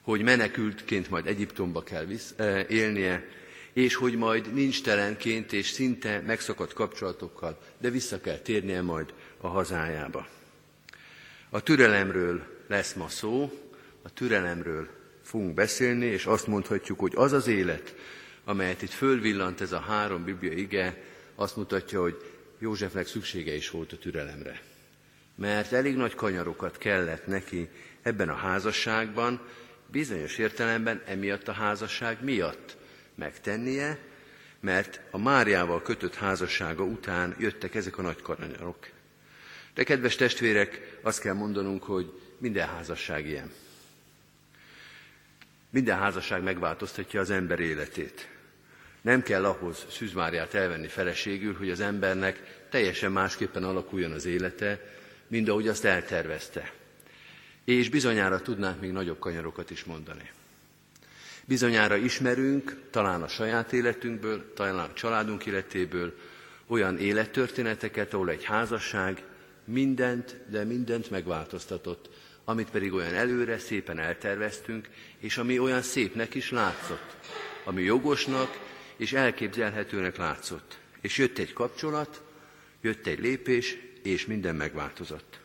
hogy 0.00 0.22
menekültként 0.22 1.10
majd 1.10 1.26
Egyiptomba 1.26 1.82
kell 1.82 2.04
visz, 2.04 2.34
eh, 2.36 2.66
élnie, 2.70 3.28
és 3.72 3.94
hogy 3.94 4.16
majd 4.16 4.54
nincs 4.54 4.82
telenként 4.82 5.52
és 5.52 5.66
szinte 5.66 6.22
megszakadt 6.26 6.72
kapcsolatokkal, 6.72 7.58
de 7.78 7.90
vissza 7.90 8.20
kell 8.20 8.38
térnie 8.38 8.82
majd 8.82 9.12
a 9.40 9.48
hazájába. 9.48 10.26
A 11.50 11.62
türelemről 11.62 12.42
lesz 12.66 12.92
ma 12.92 13.08
szó, 13.08 13.52
a 14.02 14.12
türelemről 14.12 14.88
fogunk 15.22 15.54
beszélni, 15.54 16.06
és 16.06 16.26
azt 16.26 16.46
mondhatjuk, 16.46 17.00
hogy 17.00 17.12
az 17.16 17.32
az 17.32 17.46
élet, 17.46 17.94
amelyet 18.44 18.82
itt 18.82 18.90
fölvillant 18.90 19.60
ez 19.60 19.72
a 19.72 19.78
három 19.78 20.24
biblia 20.24 20.52
ige, 20.52 21.02
azt 21.38 21.56
mutatja, 21.56 22.00
hogy 22.00 22.16
Józsefnek 22.58 23.06
szüksége 23.06 23.54
is 23.54 23.70
volt 23.70 23.92
a 23.92 23.98
türelemre. 23.98 24.60
Mert 25.34 25.72
elég 25.72 25.96
nagy 25.96 26.14
kanyarokat 26.14 26.78
kellett 26.78 27.26
neki 27.26 27.68
ebben 28.02 28.28
a 28.28 28.34
házasságban, 28.34 29.40
bizonyos 29.86 30.38
értelemben 30.38 31.02
emiatt 31.06 31.48
a 31.48 31.52
házasság 31.52 32.24
miatt 32.24 32.76
megtennie, 33.14 33.98
mert 34.60 35.00
a 35.10 35.18
Máriával 35.18 35.82
kötött 35.82 36.14
házassága 36.14 36.82
után 36.82 37.34
jöttek 37.38 37.74
ezek 37.74 37.98
a 37.98 38.02
nagy 38.02 38.22
kanyarok. 38.22 38.88
De 39.74 39.82
kedves 39.84 40.16
testvérek, 40.16 40.98
azt 41.02 41.20
kell 41.20 41.34
mondanunk, 41.34 41.82
hogy 41.82 42.20
minden 42.38 42.68
házasság 42.68 43.26
ilyen. 43.26 43.52
Minden 45.70 45.98
házasság 45.98 46.42
megváltoztatja 46.42 47.20
az 47.20 47.30
ember 47.30 47.60
életét. 47.60 48.28
Nem 49.08 49.22
kell 49.22 49.44
ahhoz 49.44 49.86
Szűzmáriát 49.90 50.54
elvenni 50.54 50.86
feleségül, 50.86 51.54
hogy 51.54 51.70
az 51.70 51.80
embernek 51.80 52.64
teljesen 52.70 53.12
másképpen 53.12 53.64
alakuljon 53.64 54.12
az 54.12 54.24
élete, 54.24 54.80
mint 55.26 55.48
ahogy 55.48 55.68
azt 55.68 55.84
eltervezte. 55.84 56.72
És 57.64 57.88
bizonyára 57.88 58.42
tudnánk 58.42 58.80
még 58.80 58.90
nagyobb 58.90 59.18
kanyarokat 59.18 59.70
is 59.70 59.84
mondani. 59.84 60.30
Bizonyára 61.44 61.96
ismerünk, 61.96 62.80
talán 62.90 63.22
a 63.22 63.28
saját 63.28 63.72
életünkből, 63.72 64.52
talán 64.54 64.90
a 64.90 64.92
családunk 64.92 65.46
életéből 65.46 66.14
olyan 66.66 66.98
élettörténeteket, 66.98 68.14
ahol 68.14 68.30
egy 68.30 68.44
házasság 68.44 69.22
mindent, 69.64 70.36
de 70.50 70.64
mindent 70.64 71.10
megváltoztatott, 71.10 72.08
amit 72.44 72.70
pedig 72.70 72.92
olyan 72.92 73.14
előre 73.14 73.58
szépen 73.58 73.98
elterveztünk, 73.98 74.88
és 75.18 75.38
ami 75.38 75.58
olyan 75.58 75.82
szépnek 75.82 76.34
is 76.34 76.50
látszott, 76.50 77.16
ami 77.64 77.82
jogosnak 77.82 78.66
és 78.98 79.12
elképzelhetőnek 79.12 80.16
látszott. 80.16 80.78
És 81.00 81.18
jött 81.18 81.38
egy 81.38 81.52
kapcsolat, 81.52 82.22
jött 82.80 83.06
egy 83.06 83.20
lépés, 83.20 83.76
és 84.02 84.26
minden 84.26 84.56
megváltozott. 84.56 85.38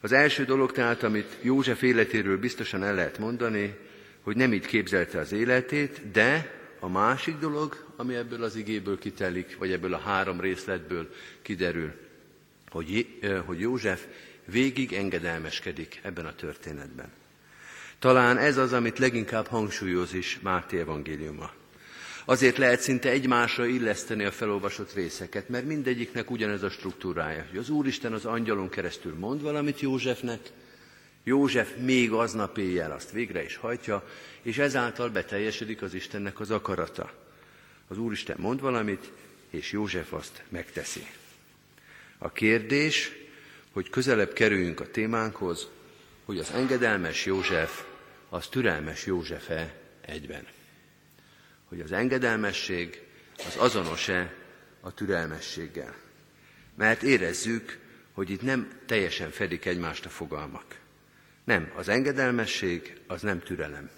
Az 0.00 0.12
első 0.12 0.44
dolog 0.44 0.72
tehát, 0.72 1.02
amit 1.02 1.36
József 1.40 1.82
életéről 1.82 2.38
biztosan 2.38 2.82
el 2.82 2.94
lehet 2.94 3.18
mondani, 3.18 3.76
hogy 4.22 4.36
nem 4.36 4.52
így 4.52 4.66
képzelte 4.66 5.18
az 5.18 5.32
életét, 5.32 6.10
de 6.10 6.60
a 6.80 6.88
másik 6.88 7.38
dolog, 7.38 7.84
ami 7.96 8.14
ebből 8.14 8.42
az 8.42 8.56
igéből 8.56 8.98
kitelik, 8.98 9.56
vagy 9.58 9.72
ebből 9.72 9.94
a 9.94 9.98
három 9.98 10.40
részletből 10.40 11.14
kiderül, 11.42 11.92
hogy, 12.68 13.18
hogy 13.44 13.60
József 13.60 14.06
végig 14.44 14.92
engedelmeskedik 14.92 16.00
ebben 16.02 16.26
a 16.26 16.34
történetben. 16.34 17.12
Talán 17.98 18.38
ez 18.38 18.56
az, 18.56 18.72
amit 18.72 18.98
leginkább 18.98 19.46
hangsúlyoz 19.46 20.14
is 20.14 20.38
Máté 20.42 20.78
evangéliuma. 20.78 21.50
Azért 22.24 22.56
lehet 22.56 22.80
szinte 22.80 23.08
egymásra 23.08 23.66
illeszteni 23.66 24.24
a 24.24 24.30
felolvasott 24.30 24.94
részeket, 24.94 25.48
mert 25.48 25.66
mindegyiknek 25.66 26.30
ugyanez 26.30 26.62
a 26.62 26.70
struktúrája, 26.70 27.46
hogy 27.50 27.58
az 27.58 27.68
Úristen 27.68 28.12
az 28.12 28.24
angyalon 28.24 28.68
keresztül 28.68 29.14
mond 29.18 29.42
valamit 29.42 29.80
Józsefnek, 29.80 30.40
József 31.24 31.76
még 31.76 32.12
aznap 32.12 32.58
éjjel 32.58 32.92
azt 32.92 33.10
végre 33.10 33.44
is 33.44 33.56
hajtja, 33.56 34.08
és 34.42 34.58
ezáltal 34.58 35.08
beteljesedik 35.08 35.82
az 35.82 35.94
Istennek 35.94 36.40
az 36.40 36.50
akarata. 36.50 37.12
Az 37.88 37.98
Úristen 37.98 38.36
mond 38.40 38.60
valamit, 38.60 39.10
és 39.50 39.72
József 39.72 40.12
azt 40.12 40.42
megteszi. 40.48 41.06
A 42.18 42.32
kérdés, 42.32 43.12
hogy 43.72 43.90
közelebb 43.90 44.32
kerüljünk 44.32 44.80
a 44.80 44.90
témánkhoz, 44.90 45.68
hogy 46.24 46.38
az 46.38 46.50
engedelmes 46.50 47.26
József, 47.26 47.84
az 48.28 48.46
türelmes 48.46 49.06
József-e 49.06 49.74
egyben. 50.00 50.46
Hogy 51.68 51.80
az 51.80 51.92
engedelmesség 51.92 53.02
az 53.36 53.56
azonos-e 53.56 54.34
a 54.80 54.94
türelmességgel. 54.94 55.94
Mert 56.74 57.02
érezzük, 57.02 57.78
hogy 58.12 58.30
itt 58.30 58.42
nem 58.42 58.80
teljesen 58.86 59.30
fedik 59.30 59.64
egymást 59.64 60.04
a 60.04 60.08
fogalmak. 60.08 60.64
Nem, 61.44 61.72
az 61.74 61.88
engedelmesség 61.88 63.00
az 63.06 63.22
nem 63.22 63.40
türelem. 63.40 63.90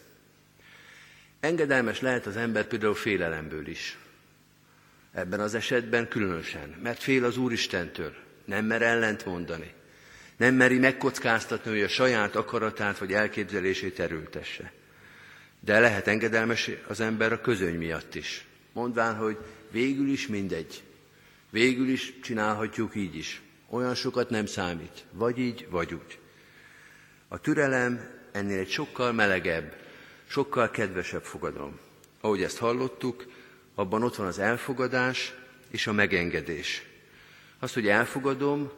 Engedelmes 1.40 2.00
lehet 2.00 2.26
az 2.26 2.36
ember 2.36 2.66
például 2.66 2.94
félelemből 2.94 3.66
is. 3.66 3.98
Ebben 5.12 5.40
az 5.40 5.54
esetben 5.54 6.08
különösen, 6.08 6.68
mert 6.82 7.02
fél 7.02 7.24
az 7.24 7.36
Úristentől, 7.36 8.14
nem 8.44 8.64
mer 8.64 8.82
ellent 8.82 9.24
mondani, 9.24 9.72
nem 10.36 10.54
meri 10.54 10.78
megkockáztatni, 10.78 11.70
hogy 11.70 11.82
a 11.82 11.88
saját 11.88 12.36
akaratát 12.36 12.98
vagy 12.98 13.12
elképzelését 13.12 14.00
erőltesse. 14.00 14.72
De 15.66 15.80
lehet 15.80 16.06
engedelmes 16.06 16.70
az 16.88 17.00
ember 17.00 17.32
a 17.32 17.40
közöny 17.40 17.74
miatt 17.74 18.14
is, 18.14 18.46
mondván, 18.72 19.16
hogy 19.16 19.38
végül 19.70 20.08
is 20.08 20.26
mindegy, 20.26 20.82
végül 21.50 21.88
is 21.88 22.12
csinálhatjuk 22.22 22.94
így 22.94 23.16
is, 23.16 23.42
olyan 23.70 23.94
sokat 23.94 24.30
nem 24.30 24.46
számít, 24.46 25.04
vagy 25.12 25.38
így, 25.38 25.66
vagy 25.70 25.94
úgy. 25.94 26.18
A 27.28 27.40
türelem 27.40 28.10
ennél 28.32 28.58
egy 28.58 28.70
sokkal 28.70 29.12
melegebb, 29.12 29.76
sokkal 30.26 30.70
kedvesebb 30.70 31.24
fogadalom. 31.24 31.78
Ahogy 32.20 32.42
ezt 32.42 32.58
hallottuk, 32.58 33.26
abban 33.74 34.02
ott 34.02 34.16
van 34.16 34.26
az 34.26 34.38
elfogadás 34.38 35.34
és 35.70 35.86
a 35.86 35.92
megengedés. 35.92 36.82
Az, 37.58 37.72
hogy 37.72 37.88
elfogadom, 37.88 38.70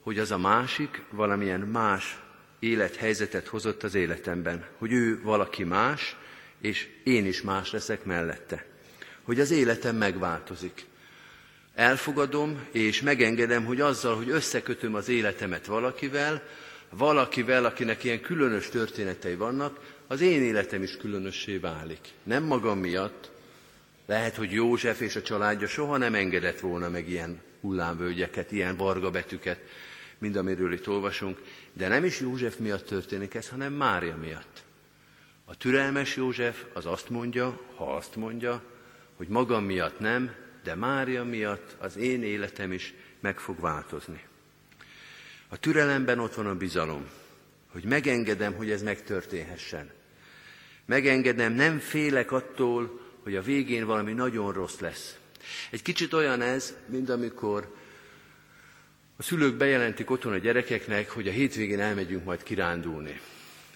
hogy 0.00 0.18
az 0.18 0.30
a 0.30 0.38
másik 0.38 1.02
valamilyen 1.10 1.60
más 1.60 2.18
élethelyzetet 2.58 3.46
hozott 3.46 3.82
az 3.82 3.94
életemben, 3.94 4.66
hogy 4.78 4.92
ő 4.92 5.22
valaki 5.22 5.64
más, 5.64 6.16
és 6.66 6.88
én 7.04 7.26
is 7.26 7.42
más 7.42 7.70
leszek 7.70 8.04
mellette. 8.04 8.64
Hogy 9.22 9.40
az 9.40 9.50
életem 9.50 9.96
megváltozik. 9.96 10.84
Elfogadom 11.74 12.66
és 12.70 13.02
megengedem, 13.02 13.64
hogy 13.64 13.80
azzal, 13.80 14.16
hogy 14.16 14.30
összekötöm 14.30 14.94
az 14.94 15.08
életemet 15.08 15.66
valakivel, 15.66 16.42
valakivel, 16.90 17.64
akinek 17.64 18.04
ilyen 18.04 18.20
különös 18.20 18.68
történetei 18.68 19.34
vannak, 19.34 19.94
az 20.06 20.20
én 20.20 20.42
életem 20.42 20.82
is 20.82 20.96
különössé 20.96 21.56
válik. 21.56 22.00
Nem 22.22 22.42
magam 22.42 22.78
miatt, 22.78 23.30
lehet, 24.06 24.36
hogy 24.36 24.52
József 24.52 25.00
és 25.00 25.16
a 25.16 25.22
családja 25.22 25.66
soha 25.66 25.96
nem 25.96 26.14
engedett 26.14 26.60
volna 26.60 26.88
meg 26.88 27.08
ilyen 27.08 27.40
hullámvölgyeket, 27.60 28.52
ilyen 28.52 28.76
varga 28.76 29.10
betűket, 29.10 29.58
mint 30.18 30.36
amiről 30.36 30.72
itt 30.72 30.88
olvasunk, 30.88 31.42
de 31.72 31.88
nem 31.88 32.04
is 32.04 32.20
József 32.20 32.56
miatt 32.56 32.86
történik 32.86 33.34
ez, 33.34 33.48
hanem 33.48 33.72
Mária 33.72 34.16
miatt. 34.16 34.64
A 35.48 35.56
türelmes 35.56 36.16
József 36.16 36.64
az 36.72 36.86
azt 36.86 37.08
mondja, 37.08 37.60
ha 37.74 37.96
azt 37.96 38.16
mondja, 38.16 38.62
hogy 39.16 39.28
magam 39.28 39.64
miatt 39.64 39.98
nem, 39.98 40.34
de 40.62 40.74
Mária 40.74 41.24
miatt 41.24 41.76
az 41.78 41.96
én 41.96 42.22
életem 42.22 42.72
is 42.72 42.94
meg 43.20 43.38
fog 43.38 43.60
változni. 43.60 44.24
A 45.48 45.56
türelemben 45.56 46.18
ott 46.18 46.34
van 46.34 46.46
a 46.46 46.56
bizalom, 46.56 47.06
hogy 47.72 47.84
megengedem, 47.84 48.54
hogy 48.54 48.70
ez 48.70 48.82
megtörténhessen. 48.82 49.90
Megengedem, 50.84 51.52
nem 51.52 51.78
félek 51.78 52.32
attól, 52.32 53.00
hogy 53.22 53.36
a 53.36 53.42
végén 53.42 53.86
valami 53.86 54.12
nagyon 54.12 54.52
rossz 54.52 54.78
lesz. 54.78 55.18
Egy 55.70 55.82
kicsit 55.82 56.12
olyan 56.12 56.40
ez, 56.40 56.76
mint 56.86 57.08
amikor 57.08 57.74
a 59.16 59.22
szülők 59.22 59.56
bejelentik 59.56 60.10
otthon 60.10 60.32
a 60.32 60.38
gyerekeknek, 60.38 61.10
hogy 61.10 61.28
a 61.28 61.32
hétvégén 61.32 61.80
elmegyünk 61.80 62.24
majd 62.24 62.42
kirándulni. 62.42 63.20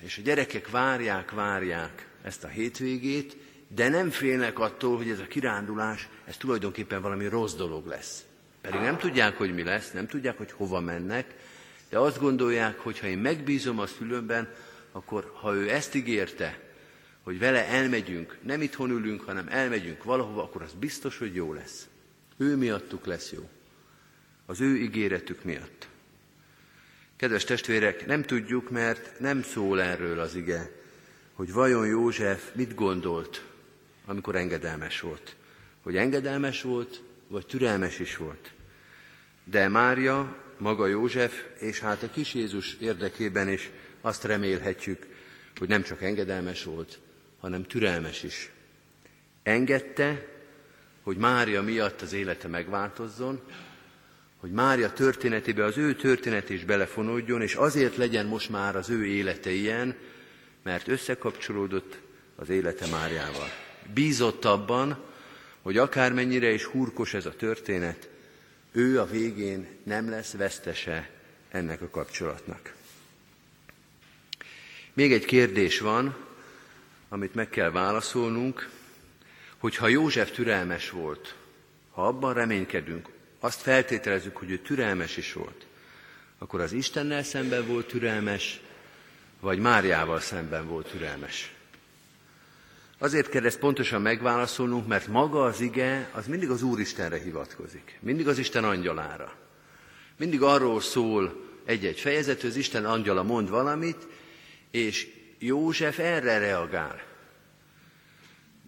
És 0.00 0.18
a 0.18 0.22
gyerekek 0.22 0.70
várják, 0.70 1.30
várják 1.30 2.08
ezt 2.22 2.44
a 2.44 2.48
hétvégét, 2.48 3.36
de 3.68 3.88
nem 3.88 4.10
félnek 4.10 4.58
attól, 4.58 4.96
hogy 4.96 5.10
ez 5.10 5.18
a 5.18 5.26
kirándulás, 5.26 6.08
ez 6.24 6.36
tulajdonképpen 6.36 7.02
valami 7.02 7.26
rossz 7.26 7.54
dolog 7.54 7.86
lesz. 7.86 8.24
Pedig 8.60 8.80
nem 8.80 8.98
tudják, 8.98 9.36
hogy 9.36 9.54
mi 9.54 9.62
lesz, 9.62 9.90
nem 9.92 10.06
tudják, 10.06 10.36
hogy 10.36 10.52
hova 10.52 10.80
mennek, 10.80 11.34
de 11.88 11.98
azt 11.98 12.20
gondolják, 12.20 12.78
hogy 12.78 12.98
ha 12.98 13.06
én 13.06 13.18
megbízom 13.18 13.78
a 13.78 13.86
szülőmben, 13.86 14.48
akkor 14.92 15.32
ha 15.34 15.54
ő 15.54 15.70
ezt 15.70 15.94
ígérte, 15.94 16.58
hogy 17.22 17.38
vele 17.38 17.66
elmegyünk, 17.66 18.38
nem 18.42 18.62
itthon 18.62 18.90
ülünk, 18.90 19.20
hanem 19.20 19.46
elmegyünk 19.48 20.04
valahova, 20.04 20.42
akkor 20.42 20.62
az 20.62 20.72
biztos, 20.78 21.18
hogy 21.18 21.34
jó 21.34 21.52
lesz. 21.52 21.88
Ő 22.36 22.56
miattuk 22.56 23.06
lesz 23.06 23.32
jó. 23.32 23.48
Az 24.46 24.60
ő 24.60 24.76
ígéretük 24.76 25.44
miatt. 25.44 25.88
Kedves 27.20 27.44
testvérek, 27.44 28.06
nem 28.06 28.22
tudjuk, 28.22 28.70
mert 28.70 29.18
nem 29.18 29.42
szól 29.42 29.82
erről 29.82 30.20
az 30.20 30.34
ige, 30.34 30.70
hogy 31.32 31.52
vajon 31.52 31.86
József 31.86 32.50
mit 32.54 32.74
gondolt, 32.74 33.44
amikor 34.04 34.36
engedelmes 34.36 35.00
volt. 35.00 35.36
Hogy 35.82 35.96
engedelmes 35.96 36.62
volt, 36.62 37.02
vagy 37.28 37.46
türelmes 37.46 37.98
is 37.98 38.16
volt. 38.16 38.50
De 39.44 39.68
Mária 39.68 40.36
maga 40.58 40.86
József, 40.86 41.44
és 41.58 41.80
hát 41.80 42.02
a 42.02 42.10
kis 42.10 42.34
Jézus 42.34 42.74
érdekében 42.74 43.48
is 43.48 43.70
azt 44.00 44.24
remélhetjük, 44.24 45.06
hogy 45.56 45.68
nem 45.68 45.82
csak 45.82 46.02
engedelmes 46.02 46.64
volt, 46.64 46.98
hanem 47.40 47.62
türelmes 47.62 48.22
is. 48.22 48.50
Engedte, 49.42 50.26
hogy 51.02 51.16
Mária 51.16 51.62
miatt 51.62 52.00
az 52.00 52.12
élete 52.12 52.48
megváltozzon, 52.48 53.40
hogy 54.40 54.50
Mária 54.50 54.92
történetébe 54.92 55.64
az 55.64 55.78
ő 55.78 55.94
történet 55.94 56.50
is 56.50 56.64
belefonódjon, 56.64 57.42
és 57.42 57.54
azért 57.54 57.96
legyen 57.96 58.26
most 58.26 58.50
már 58.50 58.76
az 58.76 58.90
ő 58.90 59.06
élete 59.06 59.50
ilyen, 59.50 59.96
mert 60.62 60.88
összekapcsolódott 60.88 61.98
az 62.36 62.48
élete 62.48 62.86
Máriával. 62.86 63.48
Bízott 63.94 64.44
abban, 64.44 65.04
hogy 65.62 65.76
akármennyire 65.76 66.50
is 66.50 66.64
hurkos 66.64 67.14
ez 67.14 67.26
a 67.26 67.36
történet, 67.36 68.08
ő 68.72 69.00
a 69.00 69.06
végén 69.06 69.66
nem 69.82 70.10
lesz 70.10 70.32
vesztese 70.32 71.10
ennek 71.48 71.82
a 71.82 71.88
kapcsolatnak. 71.88 72.74
Még 74.92 75.12
egy 75.12 75.24
kérdés 75.24 75.80
van, 75.80 76.16
amit 77.08 77.34
meg 77.34 77.48
kell 77.48 77.70
válaszolnunk, 77.70 78.68
hogy 79.58 79.76
ha 79.76 79.88
József 79.88 80.30
türelmes 80.30 80.90
volt, 80.90 81.34
ha 81.90 82.06
abban 82.06 82.34
reménykedünk, 82.34 83.08
azt 83.40 83.60
feltételezzük, 83.60 84.36
hogy 84.36 84.50
ő 84.50 84.58
türelmes 84.58 85.16
is 85.16 85.32
volt, 85.32 85.66
akkor 86.38 86.60
az 86.60 86.72
Istennel 86.72 87.22
szemben 87.22 87.66
volt 87.66 87.86
türelmes, 87.86 88.60
vagy 89.40 89.58
Máriával 89.58 90.20
szemben 90.20 90.66
volt 90.66 90.90
türelmes. 90.90 91.54
Azért 92.98 93.28
kell 93.28 93.44
ezt 93.44 93.58
pontosan 93.58 94.02
megválaszolnunk, 94.02 94.86
mert 94.86 95.06
maga 95.06 95.44
az 95.44 95.60
ige, 95.60 96.08
az 96.12 96.26
mindig 96.26 96.50
az 96.50 96.62
Úristenre 96.62 97.18
hivatkozik. 97.18 97.98
Mindig 98.00 98.28
az 98.28 98.38
Isten 98.38 98.64
angyalára. 98.64 99.34
Mindig 100.16 100.42
arról 100.42 100.80
szól 100.80 101.48
egy-egy 101.64 102.00
fejezet, 102.00 102.40
hogy 102.40 102.50
az 102.50 102.56
Isten 102.56 102.84
angyala 102.84 103.22
mond 103.22 103.50
valamit, 103.50 104.06
és 104.70 105.08
József 105.38 105.98
erre 105.98 106.38
reagál. 106.38 107.02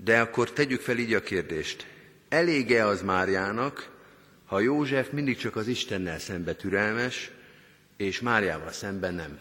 De 0.05 0.21
akkor 0.21 0.51
tegyük 0.51 0.81
fel 0.81 0.99
így 0.99 1.15
a 1.15 1.23
kérdést. 1.23 1.87
Elége 2.29 2.87
az 2.87 3.03
Máriának, 3.03 3.92
ha 4.53 4.61
József 4.61 5.11
mindig 5.11 5.37
csak 5.37 5.57
az 5.57 5.67
Istennel 5.67 6.19
szembe 6.19 6.55
türelmes, 6.55 7.31
és 7.97 8.21
Máriával 8.21 8.73
szemben 8.73 9.15
nem? 9.15 9.39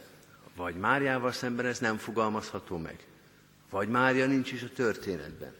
Vagy 0.55 0.75
Máriával 0.75 1.31
szemben 1.31 1.65
ez 1.65 1.79
nem 1.79 1.97
fogalmazható 1.97 2.77
meg? 2.77 2.95
Vagy 3.69 3.87
Mária 3.87 4.25
nincs 4.25 4.51
is 4.51 4.61
a 4.61 4.69
történetben? 4.75 5.53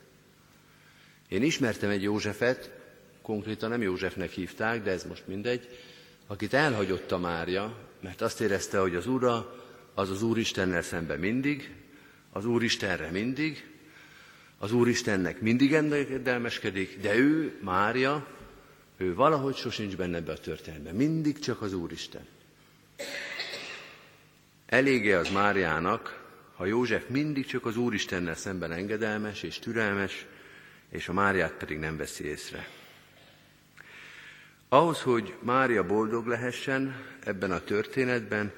Én 1.28 1.44
ismertem 1.44 1.90
egy 1.90 2.02
Józsefet, 2.02 2.72
konkrétan 3.22 3.70
nem 3.70 3.82
Józsefnek 3.82 4.32
hívták, 4.32 4.84
de 4.84 4.92
ez 4.92 5.04
most 5.04 5.28
mindegy, 5.28 5.68
akit 6.28 6.54
elhagyott 6.54 7.12
a 7.12 7.18
Mária, 7.18 7.78
mert 8.02 8.22
azt 8.22 8.42
érezte, 8.42 8.80
hogy 8.80 8.96
az 8.96 9.08
Ura 9.08 9.66
az 9.94 10.10
az 10.10 10.24
Úristennel 10.24 10.82
szemben 10.82 11.20
mindig, 11.20 11.72
az 12.32 12.46
Úristenre 12.46 13.10
mindig, 13.10 13.70
az 14.58 14.72
Úristennek 14.72 15.42
mindig 15.42 15.74
engedelmeskedik, 15.74 17.02
de 17.02 17.16
ő, 17.16 17.58
Mária, 17.62 18.40
ő 19.02 19.16
valahogy 19.16 19.56
sosincs 19.56 19.96
benne 19.96 20.18
ebbe 20.18 20.32
a 20.32 20.38
történetben. 20.38 20.96
Mindig 20.96 21.40
csak 21.40 21.62
az 21.62 21.74
Úristen. 21.74 22.28
Elége 24.66 25.18
az 25.18 25.30
Máriának, 25.30 26.24
ha 26.56 26.66
József 26.66 27.04
mindig 27.08 27.46
csak 27.46 27.66
az 27.66 27.78
Úristennel 27.78 28.36
szemben 28.36 28.72
engedelmes 28.72 29.44
és 29.44 29.60
türelmes, 29.60 30.26
és 30.90 31.08
a 31.08 31.14
Máriát 31.14 31.54
pedig 31.54 31.78
nem 31.78 31.98
veszi 31.98 32.26
észre. 32.26 32.68
Ahhoz, 34.70 35.02
hogy 35.02 35.36
Mária 35.40 35.86
boldog 35.86 36.28
lehessen 36.28 36.96
ebben 37.24 37.52
a 37.52 37.64
történetben, 37.64 38.52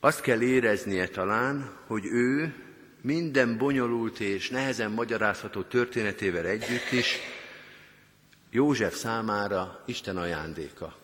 azt 0.00 0.20
kell 0.20 0.40
éreznie 0.40 1.08
talán, 1.08 1.76
hogy 1.86 2.04
ő 2.04 2.54
minden 3.00 3.58
bonyolult 3.58 4.20
és 4.20 4.48
nehezen 4.48 4.90
magyarázható 4.90 5.62
történetével 5.62 6.46
együtt 6.46 6.92
is 6.92 7.18
József 8.50 8.96
számára 8.96 9.82
Isten 9.86 10.16
ajándéka. 10.16 10.96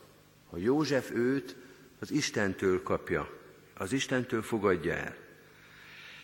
Hogy 0.47 0.63
József 0.63 1.11
őt 1.11 1.57
az 2.01 2.11
Istentől 2.11 2.83
kapja, 2.83 3.31
az 3.75 3.93
Istentől 3.93 4.43
fogadja 4.43 4.93
el. 4.95 5.17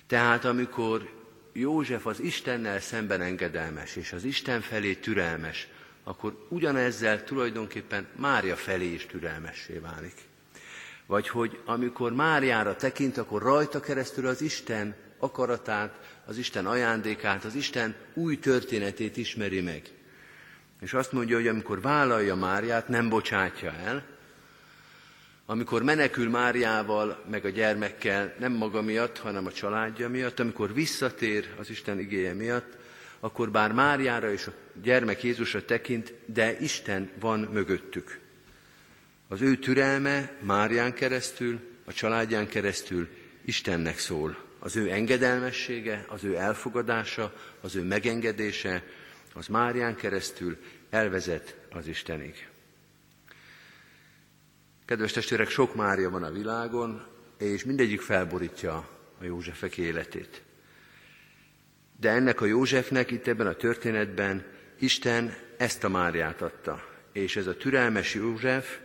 Tehát 0.06 0.44
amikor 0.44 1.10
József 1.52 2.06
az 2.06 2.20
Istennel 2.20 2.80
szemben 2.80 3.20
engedelmes, 3.20 3.96
és 3.96 4.12
az 4.12 4.24
Isten 4.24 4.60
felé 4.60 4.94
türelmes, 4.94 5.68
akkor 6.04 6.46
ugyanezzel 6.48 7.24
tulajdonképpen 7.24 8.06
Mária 8.16 8.56
felé 8.56 8.92
is 8.92 9.06
türelmessé 9.06 9.78
válik. 9.78 10.14
Vagy 11.06 11.28
hogy 11.28 11.60
amikor 11.64 12.12
Máriára 12.12 12.76
tekint, 12.76 13.16
akkor 13.16 13.42
rajta 13.42 13.80
keresztül 13.80 14.26
az 14.26 14.40
Isten 14.40 14.94
akaratát, 15.18 16.20
az 16.24 16.38
Isten 16.38 16.66
ajándékát, 16.66 17.44
az 17.44 17.54
Isten 17.54 17.94
új 18.14 18.38
történetét 18.38 19.16
ismeri 19.16 19.60
meg. 19.60 19.99
És 20.80 20.92
azt 20.92 21.12
mondja, 21.12 21.36
hogy 21.36 21.48
amikor 21.48 21.80
vállalja 21.80 22.34
Máriát, 22.34 22.88
nem 22.88 23.08
bocsátja 23.08 23.72
el, 23.72 24.04
amikor 25.46 25.82
menekül 25.82 26.28
Máriával, 26.28 27.24
meg 27.30 27.44
a 27.44 27.48
gyermekkel, 27.48 28.34
nem 28.38 28.52
maga 28.52 28.82
miatt, 28.82 29.18
hanem 29.18 29.46
a 29.46 29.52
családja 29.52 30.08
miatt, 30.08 30.40
amikor 30.40 30.74
visszatér 30.74 31.48
az 31.58 31.70
Isten 31.70 31.98
igéje 31.98 32.34
miatt, 32.34 32.76
akkor 33.20 33.50
bár 33.50 33.72
Máriára 33.72 34.32
és 34.32 34.46
a 34.46 34.52
gyermek 34.82 35.22
Jézusra 35.22 35.64
tekint, 35.64 36.14
de 36.26 36.58
Isten 36.58 37.10
van 37.20 37.40
mögöttük. 37.40 38.18
Az 39.28 39.40
ő 39.40 39.56
türelme 39.56 40.32
Márián 40.40 40.94
keresztül, 40.94 41.60
a 41.84 41.92
családján 41.92 42.48
keresztül 42.48 43.08
Istennek 43.44 43.98
szól. 43.98 44.36
Az 44.58 44.76
ő 44.76 44.90
engedelmessége, 44.90 46.04
az 46.08 46.24
ő 46.24 46.36
elfogadása, 46.36 47.34
az 47.60 47.76
ő 47.76 47.82
megengedése, 47.82 48.82
az 49.34 49.46
Márián 49.46 49.96
keresztül 49.96 50.58
elvezet 50.90 51.56
az 51.70 51.86
Istenig. 51.86 52.48
Kedves 54.84 55.12
testvérek, 55.12 55.48
sok 55.48 55.74
Mária 55.74 56.10
van 56.10 56.22
a 56.22 56.30
világon, 56.30 57.06
és 57.38 57.64
mindegyik 57.64 58.00
felborítja 58.00 58.88
a 59.20 59.24
Józsefek 59.24 59.76
életét. 59.76 60.42
De 62.00 62.10
ennek 62.10 62.40
a 62.40 62.46
Józsefnek 62.46 63.10
itt 63.10 63.26
ebben 63.26 63.46
a 63.46 63.54
történetben 63.54 64.46
Isten 64.78 65.34
ezt 65.56 65.84
a 65.84 65.88
Máriát 65.88 66.42
adta. 66.42 66.88
És 67.12 67.36
ez 67.36 67.46
a 67.46 67.56
türelmes 67.56 68.14
József 68.14 68.78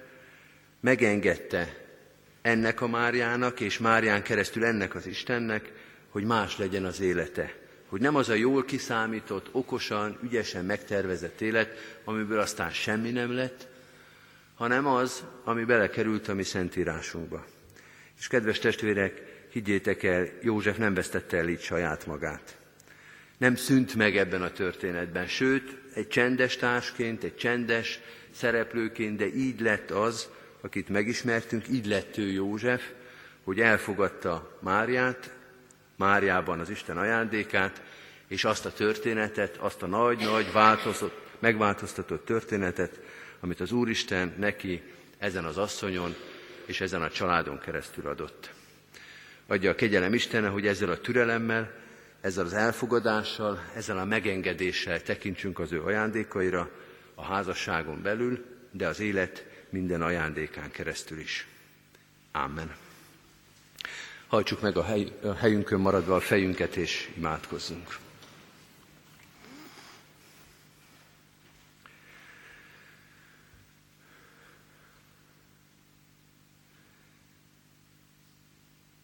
megengedte 0.79 1.85
ennek 2.41 2.81
a 2.81 2.87
Máriának, 2.87 3.59
és 3.59 3.77
Márián 3.77 4.23
keresztül 4.23 4.65
ennek 4.65 4.95
az 4.95 5.07
Istennek, 5.07 5.71
hogy 6.09 6.23
más 6.23 6.57
legyen 6.57 6.85
az 6.85 6.99
élete. 6.99 7.64
Hogy 7.95 8.03
nem 8.03 8.15
az 8.15 8.29
a 8.29 8.33
jól 8.33 8.65
kiszámított, 8.65 9.49
okosan, 9.51 10.17
ügyesen 10.23 10.65
megtervezett 10.65 11.41
élet, 11.41 11.99
amiből 12.03 12.39
aztán 12.39 12.71
semmi 12.71 13.11
nem 13.11 13.33
lett, 13.33 13.67
hanem 14.55 14.87
az, 14.87 15.23
ami 15.43 15.63
belekerült 15.63 16.27
a 16.27 16.33
mi 16.33 16.43
szentírásunkba. 16.43 17.45
És 18.19 18.27
kedves 18.27 18.59
testvérek, 18.59 19.21
higgyétek 19.51 20.03
el, 20.03 20.27
József 20.41 20.77
nem 20.77 20.93
vesztette 20.93 21.37
el 21.37 21.47
így 21.47 21.61
saját 21.61 22.05
magát. 22.05 22.57
Nem 23.37 23.55
szűnt 23.55 23.95
meg 23.95 24.17
ebben 24.17 24.41
a 24.41 24.51
történetben, 24.51 25.27
sőt, 25.27 25.77
egy 25.93 26.07
csendes 26.07 26.55
társként, 26.55 27.23
egy 27.23 27.35
csendes 27.35 27.99
szereplőként, 28.31 29.17
de 29.17 29.25
így 29.25 29.59
lett 29.59 29.91
az, 29.91 30.29
akit 30.61 30.89
megismertünk, 30.89 31.67
így 31.67 31.85
lett 31.85 32.17
ő 32.17 32.31
József, 32.31 32.91
hogy 33.43 33.59
elfogadta 33.59 34.57
Máriát, 34.61 35.34
Máriában 35.95 36.59
az 36.59 36.69
Isten 36.69 36.97
ajándékát, 36.97 37.81
és 38.27 38.43
azt 38.43 38.65
a 38.65 38.73
történetet, 38.73 39.57
azt 39.57 39.83
a 39.83 39.87
nagy-nagy 39.87 40.51
megváltoztatott 41.39 42.25
történetet, 42.25 42.99
amit 43.39 43.59
az 43.59 43.71
Úristen 43.71 44.33
neki 44.37 44.83
ezen 45.17 45.45
az 45.45 45.57
asszonyon 45.57 46.15
és 46.65 46.81
ezen 46.81 47.01
a 47.01 47.09
családon 47.09 47.59
keresztül 47.59 48.07
adott. 48.07 48.53
Adja 49.47 49.71
a 49.71 49.75
kegyelem 49.75 50.13
Istene, 50.13 50.47
hogy 50.47 50.67
ezzel 50.67 50.89
a 50.89 51.01
türelemmel, 51.01 51.71
ezzel 52.21 52.45
az 52.45 52.53
elfogadással, 52.53 53.59
ezzel 53.75 53.97
a 53.97 54.05
megengedéssel 54.05 55.01
tekintsünk 55.01 55.59
az 55.59 55.71
ő 55.71 55.81
ajándékaira 55.81 56.69
a 57.15 57.23
házasságon 57.23 58.01
belül, 58.01 58.45
de 58.71 58.87
az 58.87 58.99
élet 58.99 59.45
minden 59.69 60.01
ajándékán 60.01 60.71
keresztül 60.71 61.19
is. 61.19 61.47
Amen. 62.31 62.84
Hajtsuk 64.27 64.61
meg 64.61 64.77
a, 64.77 64.83
hely, 64.83 65.11
a 65.23 65.33
helyünkön 65.33 65.79
maradva 65.79 66.15
a 66.15 66.19
fejünket, 66.19 66.75
és 66.75 67.11
imádkozzunk. 67.17 67.97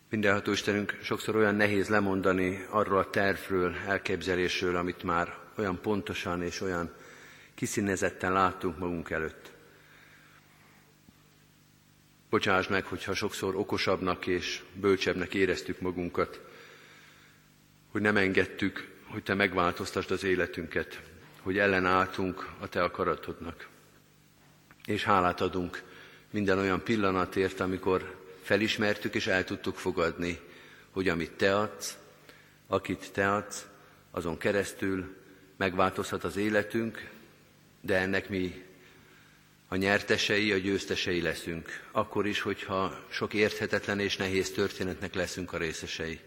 Mindenható 0.10 0.52
Istenünk, 0.52 1.00
sokszor 1.02 1.36
olyan 1.36 1.56
nehéz 1.56 1.88
lemondani 1.88 2.66
arról 2.70 2.98
a 2.98 3.10
tervről, 3.10 3.76
elképzelésről, 3.88 4.76
amit 4.76 5.04
már 5.04 5.38
olyan 5.58 5.82
pontosan 5.82 6.44
és 6.44 6.62
olyan 6.62 6.94
kiszínezetten 7.56 8.32
láttunk 8.32 8.78
magunk 8.78 9.10
előtt. 9.10 9.51
Bocsáss 12.32 12.68
meg, 12.68 12.86
hogyha 12.86 13.14
sokszor 13.14 13.56
okosabbnak 13.56 14.28
és 14.28 14.62
bölcsebbnek 14.74 15.34
éreztük 15.34 15.80
magunkat, 15.80 16.40
hogy 17.88 18.02
nem 18.02 18.18
engedtük, 18.18 18.90
hogy 19.06 19.24
Te 19.24 19.34
megváltoztasd 19.34 20.12
az 20.12 20.24
életünket, 20.24 21.02
hogy 21.42 21.58
ellenálltunk 21.58 22.50
a 22.60 22.68
Te 22.68 22.84
akaratodnak. 22.84 23.68
És 24.86 25.04
hálát 25.04 25.42
adunk 25.42 25.84
minden 26.30 26.58
olyan 26.58 26.84
pillanatért, 26.84 27.60
amikor 27.60 28.16
felismertük 28.42 29.16
és 29.16 29.28
el 29.28 29.44
tudtuk 29.44 29.76
fogadni, 29.76 30.40
hogy 30.92 31.08
amit 31.08 31.32
Te 31.32 31.58
adsz, 31.58 31.98
akit 32.68 33.12
Te 33.14 33.34
adsz, 33.34 33.66
azon 34.12 34.38
keresztül 34.38 35.16
megváltozhat 35.58 36.24
az 36.24 36.36
életünk, 36.36 37.10
de 37.82 37.98
ennek 37.98 38.30
mi 38.30 38.64
a 39.72 39.76
nyertesei, 39.76 40.52
a 40.52 40.58
győztesei 40.58 41.22
leszünk. 41.22 41.84
Akkor 41.92 42.28
is, 42.28 42.42
hogyha 42.42 43.06
sok 43.10 43.34
érthetetlen 43.34 44.00
és 44.00 44.18
nehéz 44.18 44.52
történetnek 44.52 45.14
leszünk 45.14 45.54
a 45.54 45.58
részesei. 45.58 46.20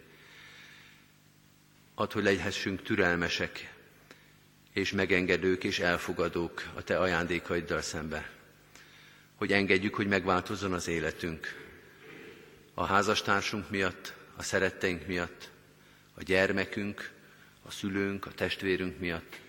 Add, 1.95 2.13
hogy 2.13 2.23
legyhessünk 2.23 2.83
türelmesek, 2.83 3.75
és 4.73 4.93
megengedők 4.93 5.65
és 5.65 5.79
elfogadók 5.79 6.71
a 6.75 6.83
Te 6.83 6.99
ajándékaiddal 6.99 7.81
szembe. 7.81 8.31
Hogy 9.35 9.53
engedjük, 9.53 9.95
hogy 9.95 10.07
megváltozzon 10.07 10.73
az 10.73 10.89
életünk. 10.89 11.55
A 12.75 12.85
házastársunk 12.85 13.71
miatt, 13.71 14.15
a 14.37 14.43
szeretteink 14.43 15.07
miatt, 15.07 15.51
a 16.15 16.23
gyermekünk, 16.23 17.11
a 17.63 17.71
szülőnk, 17.71 18.27
a 18.27 18.33
testvérünk 18.33 18.99
miatt. 18.99 19.41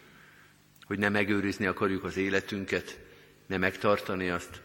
Hogy 0.86 0.99
ne 0.99 1.10
megőrizni 1.10 1.65
akarjuk 1.65 2.03
az 2.03 2.17
életünket, 2.17 3.03
ne 3.45 3.58
megtartani 3.58 4.29
azt, 4.29 4.62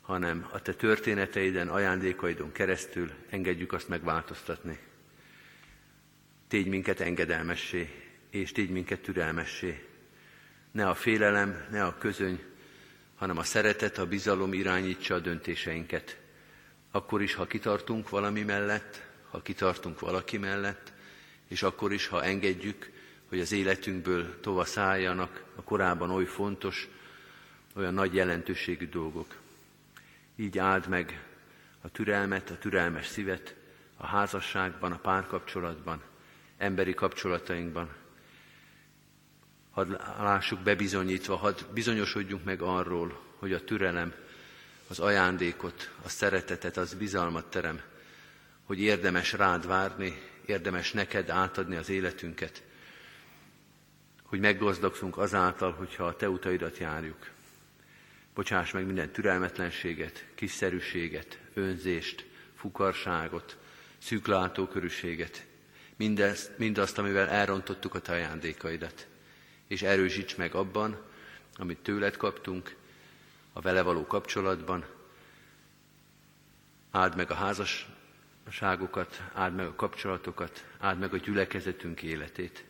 hanem 0.00 0.48
a 0.52 0.62
te 0.62 0.74
történeteiden, 0.74 1.68
ajándékaidon 1.68 2.52
keresztül 2.52 3.10
engedjük 3.30 3.72
azt 3.72 3.88
megváltoztatni. 3.88 4.78
Tégy 6.48 6.66
minket 6.66 7.00
engedelmessé, 7.00 7.90
és 8.30 8.52
tégy 8.52 8.70
minket 8.70 9.00
türelmessé. 9.00 9.88
Ne 10.70 10.88
a 10.88 10.94
félelem, 10.94 11.66
ne 11.70 11.84
a 11.84 11.98
közöny, 11.98 12.40
hanem 13.14 13.38
a 13.38 13.42
szeretet, 13.42 13.98
a 13.98 14.06
bizalom 14.06 14.52
irányítsa 14.52 15.14
a 15.14 15.18
döntéseinket. 15.18 16.18
Akkor 16.90 17.22
is, 17.22 17.34
ha 17.34 17.46
kitartunk 17.46 18.08
valami 18.08 18.42
mellett, 18.42 19.06
ha 19.30 19.42
kitartunk 19.42 20.00
valaki 20.00 20.38
mellett, 20.38 20.92
és 21.48 21.62
akkor 21.62 21.92
is, 21.92 22.06
ha 22.06 22.24
engedjük, 22.24 22.90
hogy 23.28 23.40
az 23.40 23.52
életünkből 23.52 24.40
tova 24.40 24.64
szálljanak 24.64 25.44
a 25.54 25.62
korábban 25.62 26.10
oly 26.10 26.24
fontos, 26.24 26.88
olyan 27.74 27.94
nagy 27.94 28.14
jelentőségű 28.14 28.88
dolgok. 28.88 29.36
Így 30.36 30.58
áld 30.58 30.88
meg 30.88 31.24
a 31.80 31.88
türelmet, 31.88 32.50
a 32.50 32.58
türelmes 32.58 33.06
szívet 33.06 33.54
a 33.96 34.06
házasságban, 34.06 34.92
a 34.92 34.98
párkapcsolatban, 34.98 36.02
emberi 36.58 36.94
kapcsolatainkban. 36.94 37.88
Hadd 39.70 39.88
lássuk 40.18 40.60
bebizonyítva, 40.60 41.36
hadd 41.36 41.58
bizonyosodjunk 41.72 42.44
meg 42.44 42.62
arról, 42.62 43.20
hogy 43.38 43.52
a 43.52 43.64
türelem, 43.64 44.14
az 44.88 44.98
ajándékot, 44.98 45.90
a 46.04 46.08
szeretetet, 46.08 46.76
az 46.76 46.94
bizalmat 46.94 47.50
terem, 47.50 47.80
hogy 48.64 48.80
érdemes 48.80 49.32
rád 49.32 49.66
várni, 49.66 50.22
érdemes 50.46 50.92
neked 50.92 51.30
átadni 51.30 51.76
az 51.76 51.88
életünket, 51.88 52.62
hogy 54.22 54.40
meggazdagszunk 54.40 55.18
azáltal, 55.18 55.72
hogyha 55.72 56.04
a 56.04 56.16
te 56.16 56.28
utaidat 56.28 56.78
járjuk. 56.78 57.33
Bocsáss 58.34 58.70
meg 58.70 58.86
minden 58.86 59.10
türelmetlenséget, 59.10 60.26
kiszerűséget, 60.34 61.38
önzést, 61.54 62.26
fukarságot, 62.54 63.56
szűklátókörűséget, 63.98 65.46
mindezt, 65.96 66.58
mindazt, 66.58 66.98
amivel 66.98 67.28
elrontottuk 67.28 67.94
a 67.94 68.00
te 68.00 68.12
ajándékaidat, 68.12 69.06
és 69.66 69.82
erősíts 69.82 70.36
meg 70.36 70.54
abban, 70.54 71.02
amit 71.56 71.78
tőled 71.78 72.16
kaptunk, 72.16 72.76
a 73.52 73.60
vele 73.60 73.82
való 73.82 74.06
kapcsolatban, 74.06 74.84
áld 76.90 77.16
meg 77.16 77.30
a 77.30 77.34
házasságokat, 77.34 79.22
áld 79.32 79.54
meg 79.54 79.66
a 79.66 79.74
kapcsolatokat, 79.74 80.64
áld 80.78 80.98
meg 80.98 81.14
a 81.14 81.16
gyülekezetünk 81.16 82.02
életét. 82.02 82.64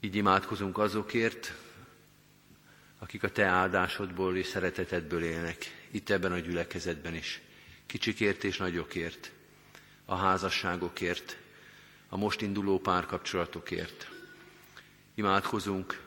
Így 0.00 0.14
imádkozunk 0.14 0.78
azokért, 0.78 1.54
akik 2.98 3.22
a 3.22 3.30
Te 3.30 3.44
áldásodból 3.44 4.36
és 4.36 4.46
szeretetedből 4.46 5.22
élnek, 5.22 5.86
itt 5.90 6.10
ebben 6.10 6.32
a 6.32 6.38
gyülekezetben 6.38 7.14
is, 7.14 7.40
kicsikért 7.86 8.44
és 8.44 8.56
nagyokért, 8.56 9.32
a 10.04 10.14
házasságokért, 10.16 11.36
a 12.08 12.16
most 12.16 12.40
induló 12.40 12.78
párkapcsolatokért. 12.78 14.10
Imádkozunk 15.14 16.02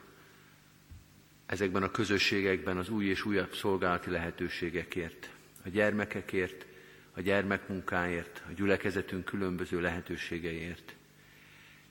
ezekben 1.45 1.83
a 1.83 1.91
közösségekben 1.91 2.77
az 2.77 2.89
új 2.89 3.05
és 3.05 3.25
újabb 3.25 3.53
szolgálati 3.53 4.09
lehetőségekért, 4.09 5.29
a 5.65 5.69
gyermekekért, 5.69 6.65
a 7.13 7.21
gyermekmunkáért, 7.21 8.41
a 8.49 8.51
gyülekezetünk 8.51 9.25
különböző 9.25 9.81
lehetőségeiért. 9.81 10.95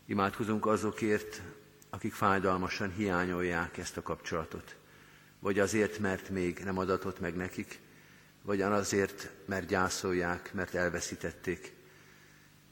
Imádkozunk 0.06 0.66
azokért, 0.66 1.42
akik 1.90 2.12
fájdalmasan 2.12 2.92
hiányolják 2.92 3.78
ezt 3.78 3.96
a 3.96 4.02
kapcsolatot 4.02 4.76
vagy 5.38 5.58
azért, 5.58 5.98
mert 5.98 6.28
még 6.28 6.58
nem 6.58 6.78
adatott 6.78 7.20
meg 7.20 7.34
nekik, 7.36 7.78
vagy 8.42 8.60
azért, 8.60 9.30
mert 9.46 9.66
gyászolják, 9.66 10.52
mert 10.52 10.74
elveszítették, 10.74 11.72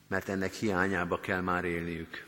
mert 0.08 0.28
ennek 0.28 0.52
hiányába 0.52 1.20
kell 1.20 1.40
már 1.40 1.64
élniük. 1.64 2.26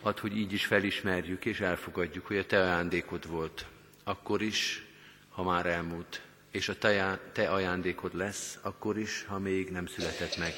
Add, 0.00 0.20
hogy 0.20 0.36
így 0.36 0.52
is 0.52 0.66
felismerjük 0.66 1.44
és 1.44 1.60
elfogadjuk, 1.60 2.26
hogy 2.26 2.36
a 2.36 2.46
Te 2.46 2.60
ajándékod 2.60 3.28
volt, 3.28 3.66
akkor 4.04 4.42
is, 4.42 4.86
ha 5.28 5.42
már 5.42 5.66
elmúlt, 5.66 6.22
és 6.50 6.68
a 6.68 6.78
Te 7.32 7.50
ajándékod 7.50 8.14
lesz, 8.14 8.58
akkor 8.62 8.98
is, 8.98 9.24
ha 9.24 9.38
még 9.38 9.70
nem 9.70 9.86
született 9.86 10.36
meg. 10.36 10.52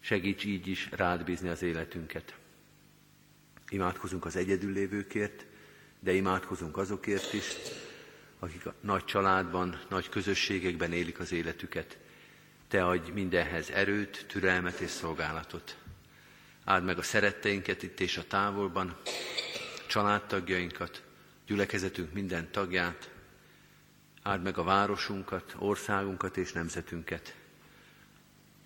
Segíts 0.00 0.44
így 0.44 0.66
is 0.66 0.88
rád 0.90 1.24
bízni 1.24 1.48
az 1.48 1.62
életünket. 1.62 2.34
Imádkozunk 3.68 4.24
az 4.24 4.36
egyedül 4.36 4.72
lévőkért, 4.72 5.46
de 6.04 6.12
imádkozunk 6.12 6.76
azokért 6.76 7.32
is, 7.32 7.52
akik 8.38 8.66
a 8.66 8.74
nagy 8.80 9.04
családban, 9.04 9.80
nagy 9.88 10.08
közösségekben 10.08 10.92
élik 10.92 11.18
az 11.18 11.32
életüket. 11.32 11.98
Te 12.68 12.86
adj 12.86 13.10
mindenhez 13.10 13.70
erőt, 13.70 14.24
türelmet 14.28 14.80
és 14.80 14.90
szolgálatot. 14.90 15.76
Áld 16.64 16.84
meg 16.84 16.98
a 16.98 17.02
szeretteinket 17.02 17.82
itt 17.82 18.00
és 18.00 18.16
a 18.16 18.26
távolban, 18.26 18.96
családtagjainkat, 19.86 21.02
gyülekezetünk 21.46 22.12
minden 22.12 22.50
tagját, 22.50 23.10
áld 24.22 24.42
meg 24.42 24.58
a 24.58 24.62
városunkat, 24.62 25.54
országunkat 25.58 26.36
és 26.36 26.52
nemzetünket. 26.52 27.34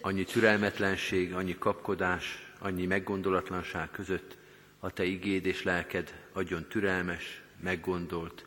Annyi 0.01 0.24
türelmetlenség, 0.24 1.35
annyi 1.35 1.59
kapkodás, 1.59 2.53
annyi 2.59 2.87
meggondolatlanság 2.87 3.90
között 3.90 4.37
a 4.79 4.91
Te 4.91 5.05
igéd 5.05 5.47
és 5.47 5.62
lelked 5.62 6.29
adjon 6.33 6.67
türelmes, 6.69 7.43
meggondolt, 7.61 8.47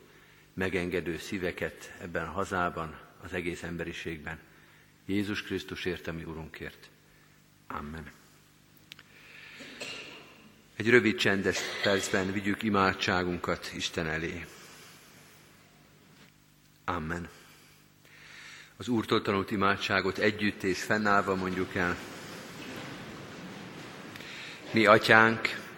megengedő 0.53 1.17
szíveket 1.17 1.93
ebben 2.01 2.27
a 2.27 2.31
hazában, 2.31 2.97
az 3.23 3.33
egész 3.33 3.63
emberiségben. 3.63 4.39
Jézus 5.05 5.43
Krisztusért, 5.43 6.07
ami 6.07 6.23
Urunkért. 6.23 6.89
Amen. 7.67 8.11
Egy 10.75 10.89
rövid 10.89 11.15
csendes 11.15 11.59
percben 11.83 12.31
vigyük 12.31 12.63
imádságunkat 12.63 13.71
Isten 13.75 14.07
elé. 14.07 14.45
Amen. 16.85 17.29
Az 18.77 18.87
Úrtól 18.87 19.21
tanult 19.21 19.51
imádságot 19.51 20.17
együtt 20.17 20.63
és 20.63 20.83
fennállva 20.83 21.35
mondjuk 21.35 21.75
el. 21.75 21.97
Mi 24.71 24.85
atyánk, 24.85 25.60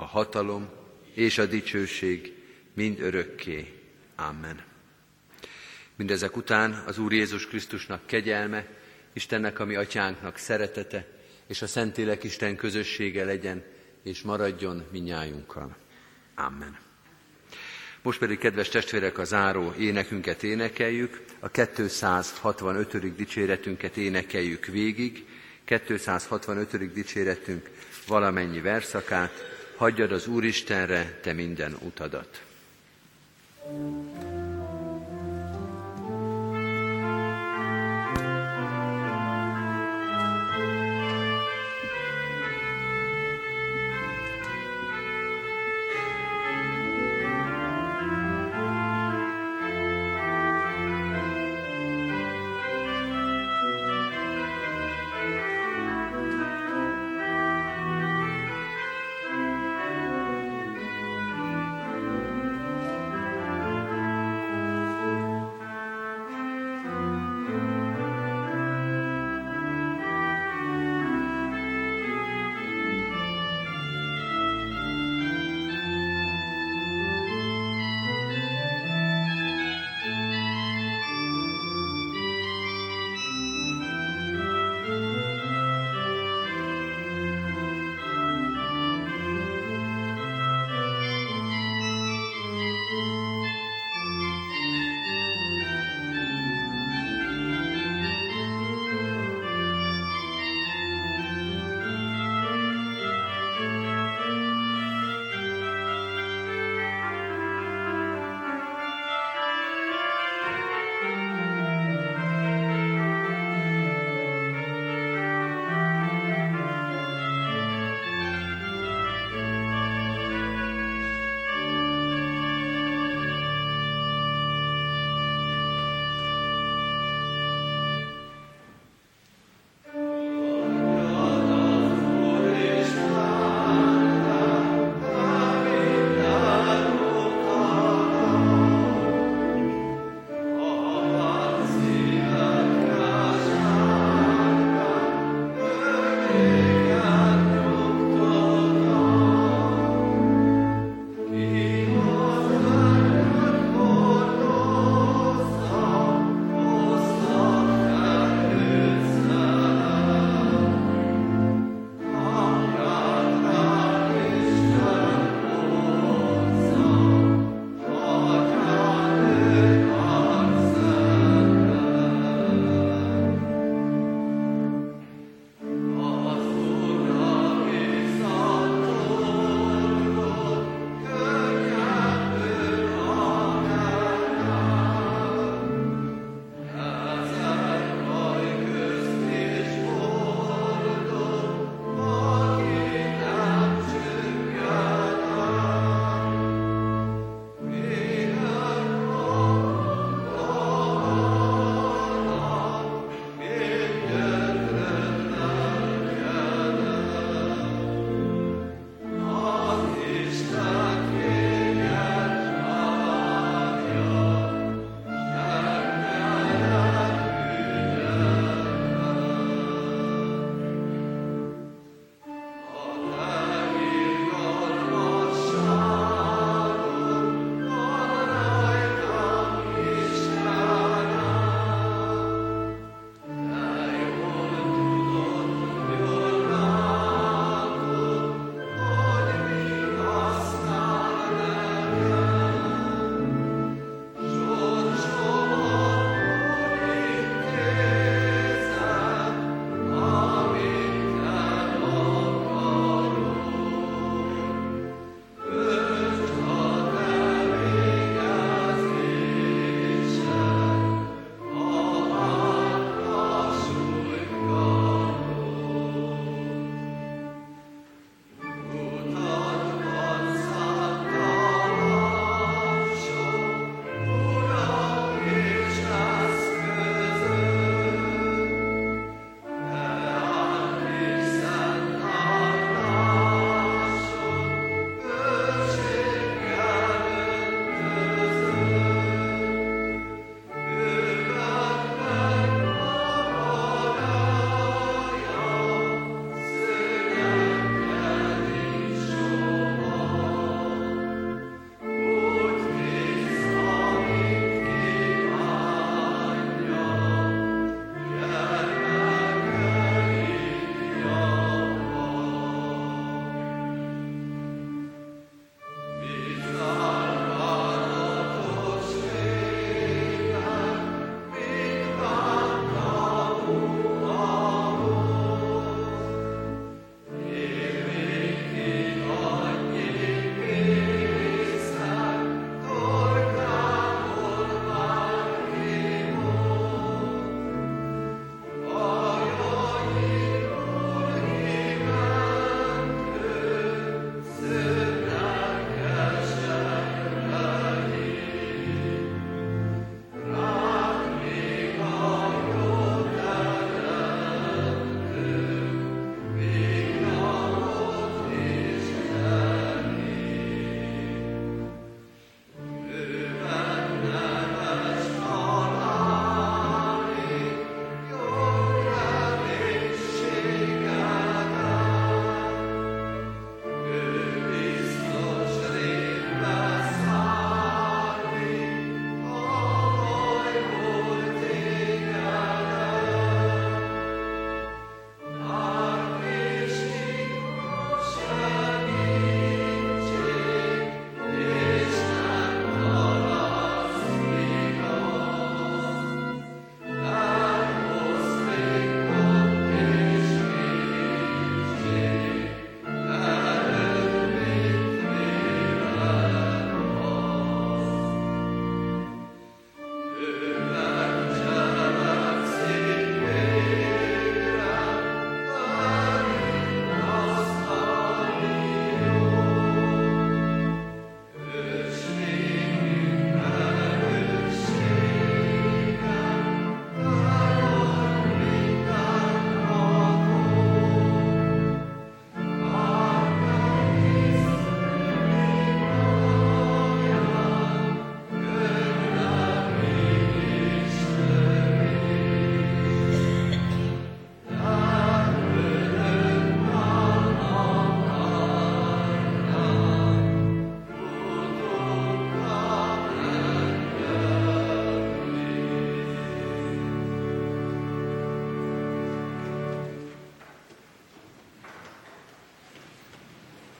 a 0.00 0.04
hatalom 0.04 0.68
és 1.14 1.38
a 1.38 1.46
dicsőség 1.46 2.32
mind 2.74 3.00
örökké. 3.00 3.72
Amen. 4.16 4.62
Mindezek 5.96 6.36
után 6.36 6.82
az 6.86 6.98
Úr 6.98 7.12
Jézus 7.12 7.46
Krisztusnak 7.46 8.06
kegyelme, 8.06 8.66
Istennek, 9.12 9.58
ami 9.58 9.74
atyánknak 9.74 10.36
szeretete, 10.36 11.06
és 11.46 11.62
a 11.62 11.66
Szentlélek 11.66 12.24
Isten 12.24 12.56
közössége 12.56 13.24
legyen, 13.24 13.64
és 14.02 14.22
maradjon 14.22 14.84
minnyájunkkal. 14.90 15.76
Amen. 16.34 16.78
Most 18.02 18.18
pedig, 18.18 18.38
kedves 18.38 18.68
testvérek, 18.68 19.18
a 19.18 19.24
záró 19.24 19.72
énekünket 19.78 20.42
énekeljük, 20.42 21.24
a 21.40 21.48
265. 21.48 23.14
dicséretünket 23.14 23.96
énekeljük 23.96 24.66
végig, 24.66 25.26
265. 25.64 26.92
dicséretünk 26.92 27.70
valamennyi 28.06 28.60
verszakát, 28.60 29.56
hagyjad 29.78 30.12
az 30.12 30.26
Úristenre 30.26 31.18
te 31.22 31.32
minden 31.32 31.76
utadat. 31.82 32.42
thank 33.68 34.22
you 34.22 34.37